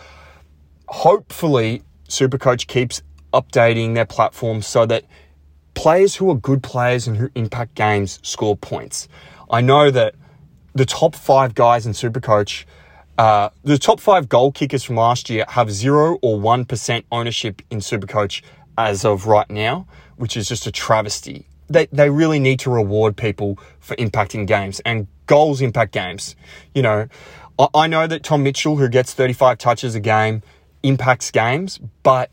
hopefully, 0.88 1.82
Supercoach 2.08 2.66
keeps 2.66 3.02
updating 3.32 3.94
their 3.94 4.06
platform 4.06 4.62
so 4.62 4.86
that 4.86 5.04
players 5.74 6.14
who 6.16 6.30
are 6.30 6.34
good 6.34 6.62
players 6.62 7.06
and 7.06 7.16
who 7.16 7.30
impact 7.34 7.74
games 7.74 8.18
score 8.22 8.56
points. 8.56 9.08
I 9.50 9.60
know 9.60 9.90
that 9.90 10.14
the 10.74 10.86
top 10.86 11.14
five 11.14 11.54
guys 11.54 11.86
in 11.86 11.92
Supercoach, 11.92 12.64
uh, 13.18 13.50
the 13.62 13.78
top 13.78 14.00
five 14.00 14.28
goal 14.28 14.52
kickers 14.52 14.82
from 14.82 14.96
last 14.96 15.28
year 15.28 15.44
have 15.48 15.70
zero 15.70 16.18
or 16.22 16.38
1% 16.38 17.04
ownership 17.10 17.62
in 17.70 17.80
Supercoach 17.80 18.42
as 18.78 19.04
of 19.04 19.26
right 19.26 19.48
now, 19.50 19.86
which 20.16 20.36
is 20.36 20.48
just 20.48 20.66
a 20.66 20.72
travesty. 20.72 21.46
They, 21.72 21.86
they 21.86 22.10
really 22.10 22.38
need 22.38 22.60
to 22.60 22.70
reward 22.70 23.16
people 23.16 23.58
for 23.80 23.96
impacting 23.96 24.46
games. 24.46 24.80
And 24.84 25.06
goals 25.26 25.60
impact 25.60 25.92
games. 25.92 26.36
You 26.74 26.82
know, 26.82 27.08
I, 27.58 27.68
I 27.74 27.86
know 27.86 28.06
that 28.06 28.22
Tom 28.22 28.42
Mitchell, 28.42 28.76
who 28.76 28.88
gets 28.88 29.14
35 29.14 29.58
touches 29.58 29.94
a 29.94 30.00
game, 30.00 30.42
impacts 30.82 31.30
games, 31.30 31.80
but 32.02 32.30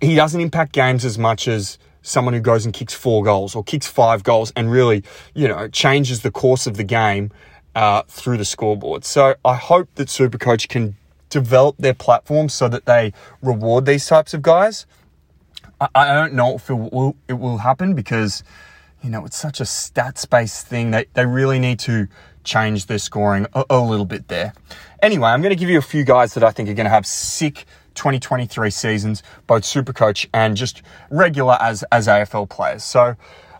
he 0.00 0.14
doesn't 0.14 0.40
impact 0.40 0.72
games 0.72 1.04
as 1.04 1.18
much 1.18 1.48
as 1.48 1.78
someone 2.02 2.34
who 2.34 2.40
goes 2.40 2.64
and 2.64 2.72
kicks 2.72 2.94
four 2.94 3.24
goals 3.24 3.54
or 3.54 3.64
kicks 3.64 3.86
five 3.86 4.22
goals 4.22 4.52
and 4.56 4.70
really, 4.70 5.02
you 5.34 5.48
know, 5.48 5.68
changes 5.68 6.22
the 6.22 6.30
course 6.30 6.66
of 6.66 6.76
the 6.76 6.84
game 6.84 7.30
uh, 7.74 8.02
through 8.08 8.36
the 8.36 8.44
scoreboard. 8.44 9.04
So 9.04 9.34
I 9.44 9.54
hope 9.54 9.88
that 9.96 10.08
Supercoach 10.08 10.68
can 10.68 10.96
develop 11.28 11.76
their 11.78 11.94
platform 11.94 12.48
so 12.48 12.68
that 12.68 12.86
they 12.86 13.12
reward 13.42 13.86
these 13.86 14.06
types 14.06 14.32
of 14.34 14.42
guys. 14.42 14.86
I, 15.80 15.88
I 15.94 16.14
don't 16.14 16.34
know 16.34 16.56
if 16.56 16.70
it 16.70 16.74
will, 16.74 17.16
it 17.28 17.34
will 17.34 17.58
happen 17.58 17.94
because 17.94 18.42
you 19.02 19.10
know, 19.10 19.24
it's 19.24 19.36
such 19.36 19.60
a 19.60 19.64
stats 19.64 20.28
based 20.28 20.66
thing. 20.66 20.90
They, 20.90 21.06
they 21.14 21.26
really 21.26 21.58
need 21.58 21.78
to 21.80 22.08
change 22.42 22.86
their 22.86 22.98
scoring 22.98 23.46
a, 23.54 23.64
a 23.70 23.80
little 23.80 24.04
bit 24.04 24.28
there. 24.28 24.52
Anyway, 25.00 25.28
I'm 25.28 25.42
going 25.42 25.54
to 25.54 25.58
give 25.58 25.68
you 25.68 25.78
a 25.78 25.82
few 25.82 26.04
guys 26.04 26.34
that 26.34 26.42
I 26.42 26.50
think 26.50 26.68
are 26.68 26.74
going 26.74 26.86
to 26.86 26.90
have 26.90 27.06
sick 27.06 27.66
2023 27.94 28.70
seasons, 28.70 29.22
both 29.46 29.62
Supercoach 29.62 30.26
and 30.34 30.56
just 30.56 30.82
regular 31.10 31.56
as 31.60 31.84
as 31.92 32.08
AFL 32.08 32.48
players. 32.48 32.82
So 32.82 33.14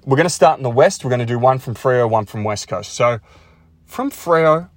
we're 0.05 0.17
going 0.17 0.25
to 0.25 0.31
start 0.31 0.59
in 0.59 0.63
the 0.63 0.71
West. 0.71 1.05
We're 1.05 1.11
going 1.11 1.21
to 1.21 1.27
do 1.27 1.39
one 1.39 1.59
from 1.59 1.75
Freo, 1.75 2.09
one 2.09 2.27
from 2.27 2.43
West 2.43 2.69
Coast. 2.69 2.93
So 2.93 3.21
from 3.85 4.11
Freo, 4.11 4.69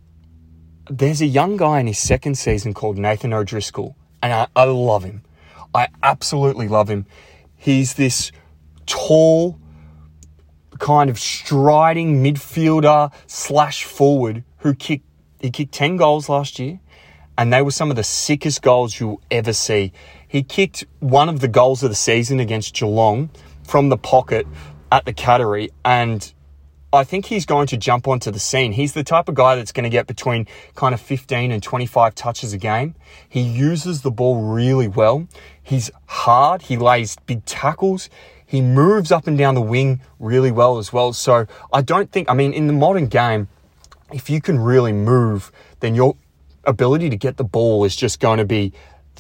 there's 0.90 1.22
a 1.22 1.26
young 1.26 1.58
guy 1.58 1.80
in 1.80 1.88
his 1.88 2.00
second 2.00 2.36
season 2.36 2.74
called 2.74 2.98
Nathan 2.98 3.34
O'Driscoll, 3.34 3.96
and 4.22 4.34
I, 4.34 4.48
I 4.56 4.66
love 4.66 5.04
him. 5.04 5.24
I 5.74 5.88
absolutely 6.02 6.68
love 6.68 6.90
him. 6.90 7.06
He's 7.60 7.94
this 7.96 8.32
tall, 8.86 9.60
kind 10.80 11.10
of 11.10 11.20
striding 11.20 12.24
midfielder 12.24 13.12
slash 13.28 13.84
forward 13.84 14.44
who 14.60 14.74
kicked 14.74 15.06
he 15.42 15.52
kicked 15.52 15.74
10 15.74 15.98
goals 15.98 16.28
last 16.28 16.58
year 16.58 16.80
and 17.38 17.54
they 17.54 17.62
were 17.62 17.72
some 17.72 17.90
of 17.90 17.96
the 17.96 18.04
sickest 18.04 18.62
goals 18.62 19.00
you'll 19.00 19.22
ever 19.30 19.54
see. 19.54 19.94
He 20.28 20.42
kicked 20.44 20.86
one 21.00 21.30
of 21.30 21.40
the 21.40 21.48
goals 21.48 21.84
of 21.84 21.90
the 21.90 21.96
season 21.96 22.40
against 22.40 22.74
Geelong 22.76 23.30
from 23.64 23.90
the 23.90 23.98
pocket 23.98 24.48
at 24.92 25.06
the 25.06 25.14
Cattery 25.14 25.70
and 25.86 26.34
I 26.92 27.04
think 27.04 27.28
he's 27.28 27.46
going 27.46 27.68
to 27.68 27.78
jump 27.78 28.08
onto 28.08 28.32
the 28.32 28.40
scene. 28.40 28.72
He's 28.72 28.94
the 28.94 29.04
type 29.04 29.30
of 29.30 29.36
guy 29.36 29.56
that's 29.56 29.72
going 29.72 29.84
to 29.84 29.92
get 29.92 30.08
between 30.08 30.48
kind 30.74 30.96
of 30.96 31.00
15 31.00 31.52
and 31.52 31.62
25 31.62 32.16
touches 32.16 32.52
a 32.52 32.58
game. 32.58 32.96
He 33.28 33.42
uses 33.42 34.02
the 34.02 34.10
ball 34.10 34.42
really 34.42 34.88
well. 34.88 35.28
He's 35.70 35.92
hard. 36.08 36.64
He 36.64 36.78
lays 36.78 37.16
big 37.28 37.46
tackles. 37.46 38.10
He 38.44 38.60
moves 38.60 39.12
up 39.12 39.28
and 39.28 39.38
down 39.38 39.54
the 39.54 39.62
wing 39.62 40.02
really 40.18 40.52
well 40.52 40.80
as 40.80 40.92
well. 40.92 41.14
So 41.14 41.46
I 41.72 41.84
don't 41.84 42.12
think, 42.12 42.28
I 42.28 42.34
mean, 42.34 42.54
in 42.54 42.66
the 42.66 42.74
modern 42.74 43.06
game, 43.06 43.50
if 44.12 44.32
you 44.32 44.42
can 44.42 44.58
really 44.58 44.94
move, 44.94 45.52
then 45.82 45.94
your 45.94 46.18
ability 46.64 47.12
to 47.12 47.16
get 47.16 47.38
the 47.38 47.44
ball 47.44 47.86
is 47.86 47.96
just 47.96 48.20
going 48.20 48.40
to 48.40 48.46
be 48.46 48.74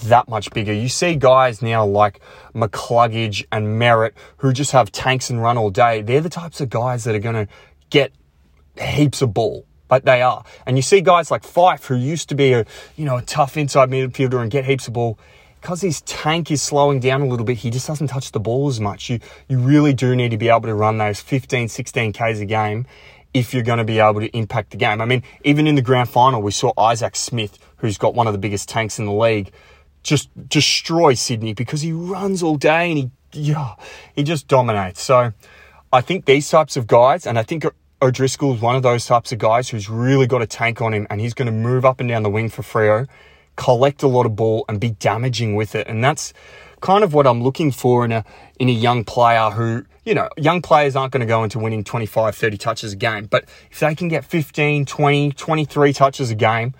that 0.06 0.28
much 0.28 0.50
bigger. 0.50 0.74
You 0.74 0.90
see 0.90 1.16
guys 1.16 1.62
now 1.62 1.86
like 1.86 2.20
McCluggage 2.56 3.46
and 3.52 3.80
Merrett 3.80 4.14
who 4.38 4.52
just 4.52 4.72
have 4.72 4.92
tanks 4.92 5.30
and 5.30 5.44
run 5.44 5.56
all 5.56 5.70
day. 5.70 6.02
They're 6.02 6.20
the 6.20 6.30
types 6.30 6.62
of 6.62 6.72
guys 6.72 7.04
that 7.04 7.14
are 7.14 7.20
going 7.20 7.46
to 7.46 7.48
get 7.92 8.12
heaps 8.76 9.22
of 9.22 9.36
ball. 9.36 9.68
But 9.88 10.04
they 10.04 10.24
are. 10.24 10.44
And 10.66 10.78
you 10.78 10.82
see 10.82 11.02
guys 11.02 11.30
like 11.30 11.44
Fyfe, 11.44 11.86
who 11.86 11.96
used 11.96 12.30
to 12.30 12.36
be 12.36 12.54
a, 12.54 12.66
you 12.96 13.06
know, 13.06 13.18
a 13.18 13.22
tough 13.22 13.56
inside 13.56 13.92
midfielder 13.92 14.42
and 14.42 14.50
get 14.50 14.66
heaps 14.66 14.88
of 14.88 14.94
ball. 14.94 15.20
Because 15.62 15.82
his 15.82 16.02
tank 16.02 16.52
is 16.52 16.62
slowing 16.62 17.00
down 17.00 17.22
a 17.22 17.26
little 17.26 17.46
bit, 17.46 17.58
he 17.58 17.70
just 17.70 17.88
doesn't 17.88 18.08
touch 18.08 18.32
the 18.32 18.40
ball 18.40 18.68
as 18.70 18.80
much. 18.80 19.10
You, 19.10 19.20
you 19.48 19.60
really 19.60 19.94
do 19.94 20.16
need 20.16 20.32
to 20.32 20.38
be 20.38 20.50
able 20.50 20.62
to 20.62 20.74
run 20.74 20.98
those 20.98 21.20
15, 21.20 21.68
16 21.68 22.14
Ks 22.14 22.40
a 22.40 22.46
game 22.46 22.86
if 23.34 23.54
you're 23.54 23.64
going 23.64 23.78
to 23.78 23.84
be 23.84 24.00
able 24.00 24.22
to 24.22 24.28
impact 24.36 24.72
the 24.72 24.78
game. 24.78 25.02
I 25.02 25.06
mean, 25.06 25.24
even 25.44 25.68
in 25.68 25.76
the 25.76 25.82
grand 25.82 26.10
final, 26.10 26.42
we 26.42 26.52
saw 26.52 26.72
Isaac 26.78 27.16
Smith, 27.16 27.60
who's 27.78 27.98
got 27.98 28.16
one 28.16 28.28
of 28.28 28.34
the 28.34 28.40
biggest 28.40 28.70
tanks 28.70 29.00
in 29.00 29.06
the 29.06 29.14
league, 29.14 29.52
just 30.02 30.30
destroy 30.48 31.14
Sydney 31.14 31.54
because 31.54 31.82
he 31.82 31.92
runs 31.92 32.42
all 32.42 32.56
day 32.56 32.90
and 32.90 32.98
he 32.98 33.12
yeah, 33.34 33.76
he 34.16 34.24
just 34.24 34.48
dominates. 34.48 35.02
So 35.02 35.34
I 35.92 36.02
think 36.02 36.26
these 36.26 36.50
types 36.50 36.78
of 36.78 36.88
guys, 36.88 37.28
and 37.28 37.38
I 37.38 37.44
think 37.44 37.66
O'Driscoll 38.02 38.56
is 38.56 38.62
one 38.62 38.76
of 38.76 38.84
those 38.84 39.06
types 39.06 39.32
of 39.32 39.40
guys 39.40 39.70
who's 39.70 39.90
really 39.90 40.28
got 40.28 40.42
a 40.42 40.48
tank 40.48 40.82
on 40.82 40.94
him 40.94 41.06
and 41.10 41.22
he's 41.22 41.34
going 41.34 41.46
to 41.48 41.52
move 41.52 41.86
up 41.86 42.00
and 42.00 42.10
down 42.10 42.24
the 42.24 42.30
wing 42.30 42.50
for 42.50 42.62
Freo, 42.62 43.08
collect 43.60 44.02
a 44.04 44.08
lot 44.08 44.26
of 44.26 44.38
ball 44.38 44.64
and 44.70 44.80
be 44.80 44.92
damaging 44.92 45.54
with 45.54 45.76
it. 45.76 45.86
And 45.86 46.02
that's 46.02 46.34
kind 46.80 47.04
of 47.04 47.14
what 47.14 47.28
I'm 47.28 47.44
looking 47.44 47.72
for 47.72 48.06
in 48.06 48.12
a 48.14 48.24
in 48.58 48.70
a 48.70 48.72
young 48.72 49.04
player 49.04 49.50
who, 49.52 49.86
you 50.06 50.16
know, 50.16 50.30
young 50.38 50.62
players 50.62 50.96
aren't 50.96 51.12
going 51.12 51.20
to 51.20 51.28
go 51.28 51.44
into 51.44 51.60
winning 51.60 51.84
25, 51.84 52.36
30 52.36 52.58
touches 52.58 52.94
a 52.94 52.96
game, 52.96 53.26
but 53.26 53.44
if 53.70 53.82
they 53.82 53.94
can 53.94 54.08
get 54.08 54.24
15, 54.24 54.86
20, 54.86 55.32
23 55.34 55.94
touches 55.94 56.32
a 56.32 56.36
game, 56.36 56.74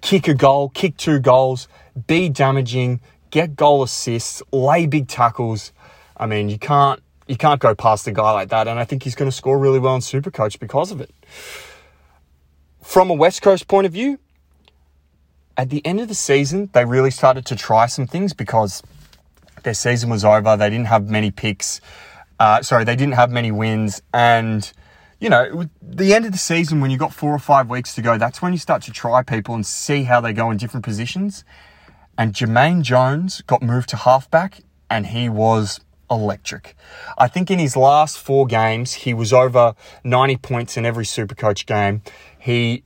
kick 0.00 0.28
a 0.28 0.34
goal, 0.34 0.68
kick 0.68 0.96
two 0.96 1.18
goals, 1.18 1.66
be 2.06 2.28
damaging, 2.28 3.00
get 3.30 3.56
goal 3.56 3.82
assists, 3.82 4.40
lay 4.52 4.86
big 4.86 5.08
tackles. 5.08 5.72
I 6.16 6.26
mean, 6.26 6.48
you 6.48 6.58
can't 6.58 7.02
you 7.26 7.36
can't 7.36 7.60
go 7.60 7.74
past 7.74 8.06
a 8.06 8.12
guy 8.12 8.30
like 8.30 8.50
that, 8.50 8.68
and 8.68 8.78
I 8.78 8.84
think 8.84 9.02
he's 9.02 9.16
going 9.16 9.30
to 9.30 9.36
score 9.36 9.58
really 9.58 9.80
well 9.80 9.96
in 9.96 10.00
Supercoach 10.00 10.60
because 10.60 10.92
of 10.92 11.00
it. 11.00 11.12
From 12.82 13.10
a 13.10 13.14
West 13.14 13.42
Coast 13.42 13.66
point 13.66 13.86
of 13.86 13.92
view, 13.92 14.18
at 15.60 15.68
the 15.68 15.84
end 15.84 16.00
of 16.00 16.08
the 16.08 16.14
season, 16.14 16.70
they 16.72 16.86
really 16.86 17.10
started 17.10 17.44
to 17.44 17.54
try 17.54 17.84
some 17.84 18.06
things 18.06 18.32
because 18.32 18.82
their 19.62 19.74
season 19.74 20.08
was 20.08 20.24
over. 20.24 20.56
They 20.56 20.70
didn't 20.70 20.86
have 20.86 21.10
many 21.10 21.30
picks. 21.30 21.82
Uh, 22.38 22.62
sorry, 22.62 22.84
they 22.84 22.96
didn't 22.96 23.12
have 23.12 23.30
many 23.30 23.52
wins, 23.52 24.00
and 24.14 24.72
you 25.18 25.28
know, 25.28 25.66
the 25.82 26.14
end 26.14 26.24
of 26.24 26.32
the 26.32 26.38
season 26.38 26.80
when 26.80 26.90
you've 26.90 26.98
got 26.98 27.12
four 27.12 27.34
or 27.34 27.38
five 27.38 27.68
weeks 27.68 27.94
to 27.96 28.00
go, 28.00 28.16
that's 28.16 28.40
when 28.40 28.52
you 28.52 28.58
start 28.58 28.80
to 28.84 28.90
try 28.90 29.22
people 29.22 29.54
and 29.54 29.66
see 29.66 30.04
how 30.04 30.18
they 30.18 30.32
go 30.32 30.50
in 30.50 30.56
different 30.56 30.82
positions. 30.82 31.44
And 32.16 32.32
Jamaine 32.32 32.80
Jones 32.80 33.42
got 33.42 33.60
moved 33.60 33.90
to 33.90 33.96
halfback 33.98 34.62
and 34.88 35.08
he 35.08 35.28
was 35.28 35.80
electric. 36.10 36.74
I 37.18 37.28
think 37.28 37.50
in 37.50 37.58
his 37.58 37.76
last 37.76 38.18
four 38.18 38.46
games, 38.46 38.94
he 38.94 39.12
was 39.12 39.30
over 39.30 39.74
90 40.04 40.38
points 40.38 40.78
in 40.78 40.86
every 40.86 41.04
Supercoach 41.04 41.66
game. 41.66 42.00
He 42.38 42.82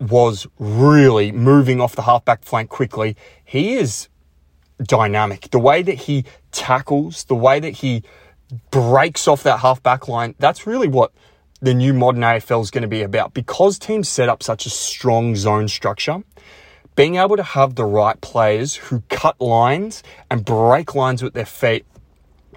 was 0.00 0.46
really 0.58 1.30
moving 1.30 1.80
off 1.80 1.94
the 1.94 2.02
halfback 2.02 2.42
flank 2.44 2.70
quickly. 2.70 3.16
He 3.44 3.74
is 3.74 4.08
dynamic. 4.82 5.50
The 5.50 5.58
way 5.58 5.82
that 5.82 5.94
he 5.94 6.24
tackles, 6.52 7.24
the 7.24 7.34
way 7.34 7.60
that 7.60 7.70
he 7.70 8.02
breaks 8.70 9.28
off 9.28 9.42
that 9.42 9.60
halfback 9.60 10.08
line, 10.08 10.34
that's 10.38 10.66
really 10.66 10.88
what 10.88 11.12
the 11.60 11.74
new 11.74 11.92
modern 11.92 12.22
AFL 12.22 12.62
is 12.62 12.70
going 12.70 12.82
to 12.82 12.88
be 12.88 13.02
about. 13.02 13.34
Because 13.34 13.78
teams 13.78 14.08
set 14.08 14.28
up 14.28 14.42
such 14.42 14.64
a 14.64 14.70
strong 14.70 15.36
zone 15.36 15.68
structure, 15.68 16.22
being 16.96 17.16
able 17.16 17.36
to 17.36 17.42
have 17.42 17.74
the 17.74 17.84
right 17.84 18.20
players 18.20 18.76
who 18.76 19.02
cut 19.08 19.40
lines 19.40 20.02
and 20.30 20.44
break 20.44 20.94
lines 20.94 21.22
with 21.22 21.34
their 21.34 21.46
feet 21.46 21.84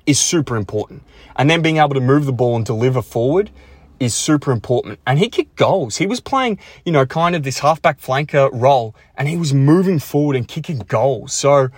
is 0.06 0.20
super 0.20 0.56
important. 0.56 1.04
And 1.36 1.50
then 1.50 1.62
being 1.62 1.78
able 1.78 1.94
to 1.94 2.02
move 2.02 2.26
the 2.26 2.34
ball 2.34 2.56
and 2.56 2.66
deliver 2.66 3.02
forward 3.02 3.52
is 4.00 4.14
super 4.14 4.52
important. 4.52 5.00
And 5.06 5.20
he 5.20 5.30
kicked 5.30 5.56
goals. 5.56 5.98
He 5.98 6.08
was 6.08 6.20
playing, 6.20 6.60
you 6.86 6.92
know, 6.92 7.06
kind 7.06 7.36
of 7.36 7.44
this 7.44 7.60
halfback 7.60 8.00
flanker 8.00 8.50
role 8.52 8.96
and 9.18 9.28
he 9.28 9.38
was 9.38 9.54
moving 9.54 10.00
forward 10.00 10.36
and 10.36 10.48
kicking 10.48 10.80
goals. 10.80 11.34
So 11.34 11.70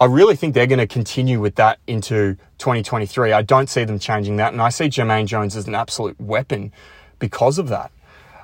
I 0.00 0.06
really 0.06 0.36
think 0.36 0.54
they're 0.54 0.66
going 0.66 0.78
to 0.78 0.86
continue 0.86 1.40
with 1.40 1.54
that 1.56 1.78
into 1.86 2.36
2023. 2.58 3.32
I 3.32 3.42
don't 3.42 3.68
see 3.68 3.84
them 3.84 3.98
changing 3.98 4.36
that. 4.36 4.52
And 4.52 4.60
I 4.60 4.68
see 4.68 4.86
Jamaine 4.86 5.26
Jones 5.26 5.56
as 5.56 5.66
an 5.66 5.74
absolute 5.74 6.20
weapon 6.20 6.72
because 7.18 7.58
of 7.58 7.68
that. 7.68 7.90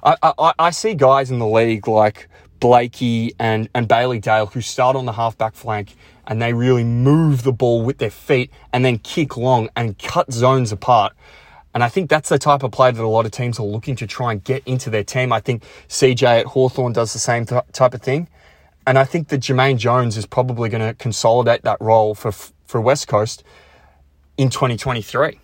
I, 0.03 0.17
I, 0.23 0.53
I 0.59 0.71
see 0.71 0.95
guys 0.95 1.31
in 1.31 1.39
the 1.39 1.47
league 1.47 1.87
like 1.87 2.29
Blakey 2.61 3.35
and, 3.39 3.69
and 3.75 3.89
Bailey 3.89 4.19
Dale 4.19 4.47
who 4.47 4.61
start 4.61 4.97
on 4.97 5.07
the 5.07 5.13
halfback 5.13 5.55
flank 5.55 5.95
and 6.27 6.41
they 6.41 6.53
really 6.53 6.85
move 6.85 7.43
the 7.43 7.53
ball 7.53 7.83
with 7.83 7.99
their 7.99 8.11
feet 8.11 8.51
and 8.73 8.85
then 8.85 8.99
kick 8.99 9.37
long 9.37 9.69
and 9.75 9.99
cut 9.99 10.33
zones 10.33 10.71
apart. 10.71 11.13
And 11.73 11.85
I 11.85 11.89
think 11.89 12.11
that's 12.11 12.29
the 12.29 12.39
type 12.39 12.63
of 12.63 12.73
player 12.73 12.93
that 12.93 13.03
a 13.03 13.07
lot 13.07 13.27
of 13.27 13.33
teams 13.33 13.61
are 13.61 13.67
looking 13.67 13.95
to 13.97 14.07
try 14.07 14.33
and 14.33 14.43
get 14.43 14.63
into 14.67 14.91
their 14.91 15.05
team. 15.05 15.33
I 15.33 15.41
think 15.41 15.63
CJ 15.89 16.41
at 16.41 16.47
Hawthorn 16.47 16.93
does 16.93 17.13
the 17.13 17.19
same 17.19 17.47
th- 17.47 17.63
type 17.73 17.95
of 17.95 18.03
thing. 18.03 18.29
And 18.87 18.99
I 18.99 19.05
think 19.05 19.29
that 19.29 19.41
Jamaine 19.41 19.79
Jones 19.79 20.17
is 20.17 20.27
probably 20.27 20.69
going 20.69 20.87
to 20.87 20.95
consolidate 20.95 21.63
that 21.63 21.81
role 21.81 22.15
for, 22.15 22.33
for 22.33 22.81
West 22.81 23.07
Coast 23.07 23.45
in 24.37 24.51
2023. 24.51 25.39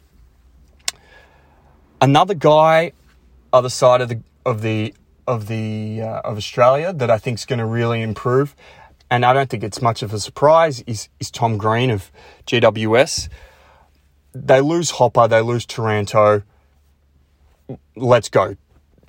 Another 2.00 2.34
guy, 2.34 2.92
other 3.52 3.68
side 3.68 4.00
of 4.00 4.08
the 4.08 4.20
of 4.44 4.62
the 4.62 4.94
of 5.26 5.48
the 5.48 6.00
uh, 6.02 6.20
of 6.20 6.36
Australia 6.36 6.92
that 6.92 7.10
I 7.10 7.18
think 7.18 7.38
is 7.38 7.44
going 7.44 7.58
to 7.58 7.66
really 7.66 8.02
improve, 8.02 8.54
and 9.10 9.24
I 9.24 9.32
don't 9.32 9.48
think 9.48 9.64
it's 9.64 9.82
much 9.82 10.02
of 10.02 10.12
a 10.12 10.20
surprise 10.20 10.82
is 10.86 11.08
is 11.20 11.30
Tom 11.30 11.58
Green 11.58 11.90
of 11.90 12.10
GWS. 12.46 13.28
They 14.44 14.60
lose 14.60 14.92
Hopper, 14.92 15.28
they 15.28 15.40
lose 15.40 15.66
Taranto. 15.66 16.42
Let's 17.96 18.28
go 18.28 18.56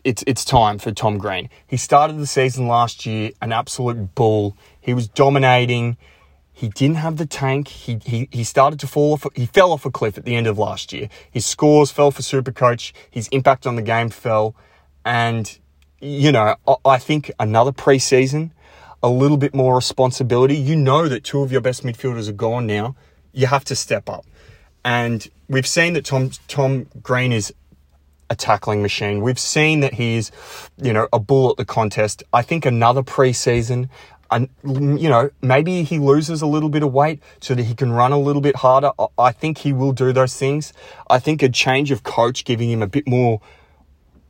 it's 0.08 0.24
it's 0.26 0.46
time 0.46 0.78
for 0.80 0.94
Tom 0.94 1.18
Green. 1.18 1.50
He 1.68 1.76
started 1.76 2.18
the 2.18 2.28
season 2.28 2.66
last 2.66 3.06
year 3.06 3.32
an 3.42 3.52
absolute 3.52 4.16
bull. 4.16 4.56
He 4.80 4.94
was 4.94 5.10
dominating. 5.10 5.98
He 6.54 6.70
didn't 6.70 6.96
have 6.96 7.18
the 7.18 7.26
tank. 7.26 7.68
He, 7.68 8.00
he 8.06 8.30
he 8.32 8.46
started 8.46 8.80
to 8.80 8.88
fall 8.88 9.14
off. 9.14 9.28
He 9.36 9.46
fell 9.48 9.74
off 9.74 9.86
a 9.86 9.92
cliff 9.92 10.18
at 10.18 10.24
the 10.24 10.38
end 10.38 10.48
of 10.48 10.58
last 10.58 10.94
year. 10.94 11.10
His 11.30 11.46
scores 11.46 11.92
fell 11.92 12.12
for 12.12 12.22
Supercoach. 12.22 12.94
His 13.12 13.28
impact 13.30 13.68
on 13.68 13.76
the 13.76 13.82
game 13.82 14.10
fell, 14.10 14.56
and 15.04 15.60
you 16.00 16.32
know 16.32 16.56
I 16.86 17.00
think 17.00 17.30
another 17.38 17.74
preseason, 17.74 18.52
a 19.04 19.10
little 19.10 19.38
bit 19.38 19.54
more 19.54 19.76
responsibility. 19.76 20.56
You 20.56 20.78
know 20.78 21.10
that 21.10 21.26
two 21.26 21.42
of 21.42 21.52
your 21.52 21.62
best 21.62 21.84
midfielders 21.84 22.30
are 22.30 22.40
gone 22.48 22.66
now. 22.66 22.96
You 23.34 23.48
have 23.48 23.66
to 23.66 23.76
step 23.76 24.10
up, 24.10 24.26
and 24.88 25.30
we've 25.50 25.68
seen 25.68 25.94
that 25.94 26.06
Tom 26.06 26.32
Tom 26.48 26.88
Green 27.04 27.34
is 27.34 27.54
a 28.30 28.36
tackling 28.38 28.82
machine. 28.82 29.22
We've 29.22 29.38
seen 29.38 29.82
that 29.82 29.96
he's, 29.96 30.32
you 30.82 30.94
know, 30.94 31.10
a 31.12 31.20
bull 31.20 31.50
at 31.52 31.58
the 31.58 31.66
contest. 31.66 32.24
I 32.32 32.42
think 32.42 32.66
another 32.66 33.04
preseason, 33.04 33.90
and 34.32 34.48
you 34.64 35.10
know, 35.10 35.30
maybe 35.42 35.84
he 35.84 36.00
loses 36.00 36.42
a 36.42 36.48
little 36.48 36.70
bit 36.70 36.84
of 36.84 36.94
weight 36.94 37.22
so 37.42 37.54
that 37.54 37.64
he 37.64 37.76
can 37.76 37.92
run 37.92 38.14
a 38.14 38.18
little 38.18 38.42
bit 38.42 38.56
harder. 38.56 38.92
I 39.18 39.34
think 39.34 39.58
he 39.58 39.74
will 39.74 39.92
do 39.92 40.14
those 40.14 40.38
things. 40.38 40.72
I 41.10 41.20
think 41.20 41.44
a 41.44 41.50
change 41.50 41.92
of 41.92 42.04
coach 42.04 42.46
giving 42.46 42.72
him 42.72 42.82
a 42.82 42.88
bit 42.88 43.06
more 43.10 43.42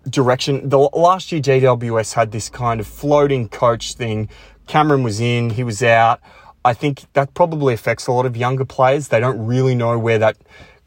direction. 0.09 0.69
The 0.69 0.79
last 0.79 1.31
year 1.31 1.39
GWS 1.39 2.13
had 2.13 2.31
this 2.31 2.49
kind 2.49 2.79
of 2.79 2.87
floating 2.87 3.47
coach 3.47 3.93
thing. 3.93 4.27
Cameron 4.65 5.03
was 5.03 5.19
in, 5.19 5.51
he 5.51 5.63
was 5.63 5.83
out. 5.83 6.19
I 6.67 6.73
think 6.73 7.05
that 7.13 7.33
probably 7.33 7.73
affects 7.73 8.07
a 8.07 8.11
lot 8.11 8.25
of 8.25 8.35
younger 8.35 8.65
players. 8.65 9.07
They 9.07 9.21
don't 9.21 9.47
really 9.47 9.73
know 9.73 9.97
where 9.97 10.19
that 10.19 10.35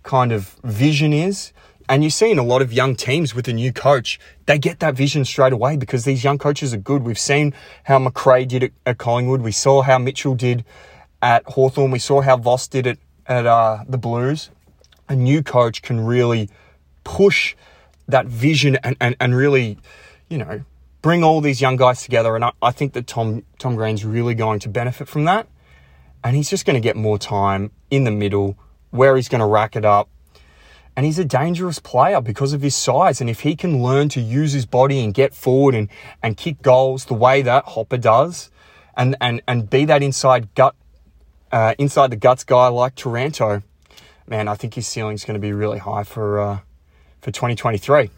kind 0.03 0.31
of 0.31 0.59
vision 0.63 1.15
is. 1.15 1.55
And 1.89 2.05
you 2.05 2.11
see 2.11 2.31
in 2.31 2.39
a 2.39 2.43
lot 2.43 2.61
of 2.61 2.71
young 2.71 2.95
teams 2.95 3.35
with 3.35 3.49
a 3.49 3.55
new 3.55 3.73
coach, 3.73 4.21
they 4.45 4.59
get 4.59 4.81
that 4.81 4.95
vision 4.95 5.25
straight 5.25 5.55
away 5.55 5.79
because 5.79 6.05
these 6.05 6.23
young 6.23 6.37
coaches 6.37 6.75
are 6.75 6.77
good. 6.77 7.03
We've 7.03 7.19
seen 7.19 7.55
how 7.85 7.99
McRae 7.99 8.47
did 8.47 8.63
it 8.63 8.75
at 8.85 8.99
Collingwood. 8.99 9.41
We 9.41 9.53
saw 9.53 9.81
how 9.81 9.97
Mitchell 9.97 10.35
did 10.35 10.67
at 11.23 11.45
Hawthorn. 11.47 11.91
We 11.91 11.99
saw 11.99 12.21
how 12.21 12.37
Voss 12.37 12.69
did 12.69 12.87
it 12.87 12.99
at 13.25 13.47
uh, 13.47 13.79
the 13.89 13.97
Blues. 13.97 14.51
A 15.09 15.17
new 15.17 15.43
coach 15.43 15.81
can 15.81 16.05
really 16.05 16.51
push 17.05 17.57
that 18.07 18.27
vision 18.27 18.77
and, 18.85 18.99
and, 19.01 19.17
and 19.19 19.35
really, 19.35 19.79
you 20.29 20.37
know, 20.37 20.63
bring 21.01 21.25
all 21.25 21.41
these 21.41 21.63
young 21.63 21.77
guys 21.77 22.03
together. 22.03 22.37
And 22.37 22.45
I, 22.45 22.53
I 22.61 22.71
think 22.71 22.93
that 22.93 23.07
Tom, 23.07 23.45
Tom 23.59 23.77
Green's 23.77 24.05
really 24.05 24.35
going 24.35 24.61
to 24.61 24.69
benefit 24.69 25.09
from 25.09 25.25
that. 25.25 25.49
And 26.23 26.37
he's 26.37 26.51
just 26.51 26.67
going 26.67 26.75
to 26.75 26.81
get 26.81 26.97
more 26.97 27.19
time 27.19 27.71
in 27.91 28.05
the 28.05 28.11
middle 28.11 28.59
where 28.91 29.17
he's 29.17 29.29
going 29.29 29.41
to 29.41 29.47
rack 29.47 29.77
it 29.77 29.85
up 29.85 30.09
and 30.97 31.07
he's 31.07 31.19
a 31.19 31.25
dangerous 31.25 31.79
player 31.79 32.21
because 32.21 32.53
of 32.53 32.63
his 32.63 32.75
size. 32.75 33.21
And 33.21 33.31
if 33.31 33.41
he 33.41 33.57
can 33.57 33.83
learn 33.83 34.09
to 34.11 34.21
use 34.21 34.53
his 34.53 34.67
body 34.67 35.03
and 35.03 35.15
get 35.15 35.35
forward 35.35 35.75
and, 35.75 35.89
and 36.23 36.37
kick 36.37 36.63
goals 36.63 37.07
the 37.07 37.15
way 37.15 37.43
that 37.43 37.65
Hopper 37.65 37.97
does, 37.97 38.51
and, 38.97 39.17
and, 39.21 39.41
and 39.49 39.71
be 39.71 39.85
that 39.87 40.03
inside 40.03 40.55
gut, 40.55 40.75
uh, 41.53 41.75
inside 41.79 42.11
the 42.11 42.17
guts 42.17 42.45
guy 42.45 42.69
like 42.69 42.97
Taranto, 42.97 43.63
man, 44.27 44.49
I 44.49 44.55
think 44.55 44.75
his 44.75 44.87
ceiling 44.87 45.15
is 45.15 45.25
going 45.25 45.35
to 45.35 45.41
be 45.41 45.53
really 45.53 45.79
high 45.79 46.05
for, 46.05 46.41
uh, 46.41 46.59
for 47.21 47.31
2023. 47.31 48.11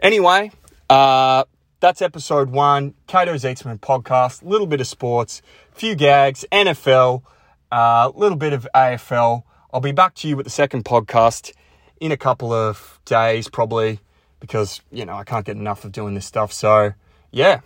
Anyway, 0.00 0.52
uh, 0.88 1.44
that's 1.86 2.02
episode 2.02 2.50
one, 2.50 2.94
Cato's 3.06 3.44
Eatsman 3.44 3.78
podcast, 3.78 4.42
little 4.42 4.66
bit 4.66 4.80
of 4.80 4.88
sports, 4.88 5.40
few 5.70 5.94
gags, 5.94 6.44
NFL, 6.50 7.22
a 7.70 7.74
uh, 7.76 8.12
little 8.12 8.36
bit 8.36 8.52
of 8.52 8.66
AFL. 8.74 9.44
I'll 9.72 9.80
be 9.80 9.92
back 9.92 10.14
to 10.16 10.28
you 10.28 10.36
with 10.36 10.42
the 10.46 10.50
second 10.50 10.84
podcast 10.84 11.52
in 12.00 12.10
a 12.10 12.16
couple 12.16 12.52
of 12.52 12.98
days, 13.04 13.48
probably, 13.48 14.00
because, 14.40 14.80
you 14.90 15.04
know, 15.04 15.14
I 15.14 15.22
can't 15.22 15.46
get 15.46 15.56
enough 15.56 15.84
of 15.84 15.92
doing 15.92 16.14
this 16.14 16.26
stuff. 16.26 16.52
So, 16.52 16.92
yeah, 17.30 17.60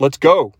let's 0.00 0.18
go. 0.18 0.52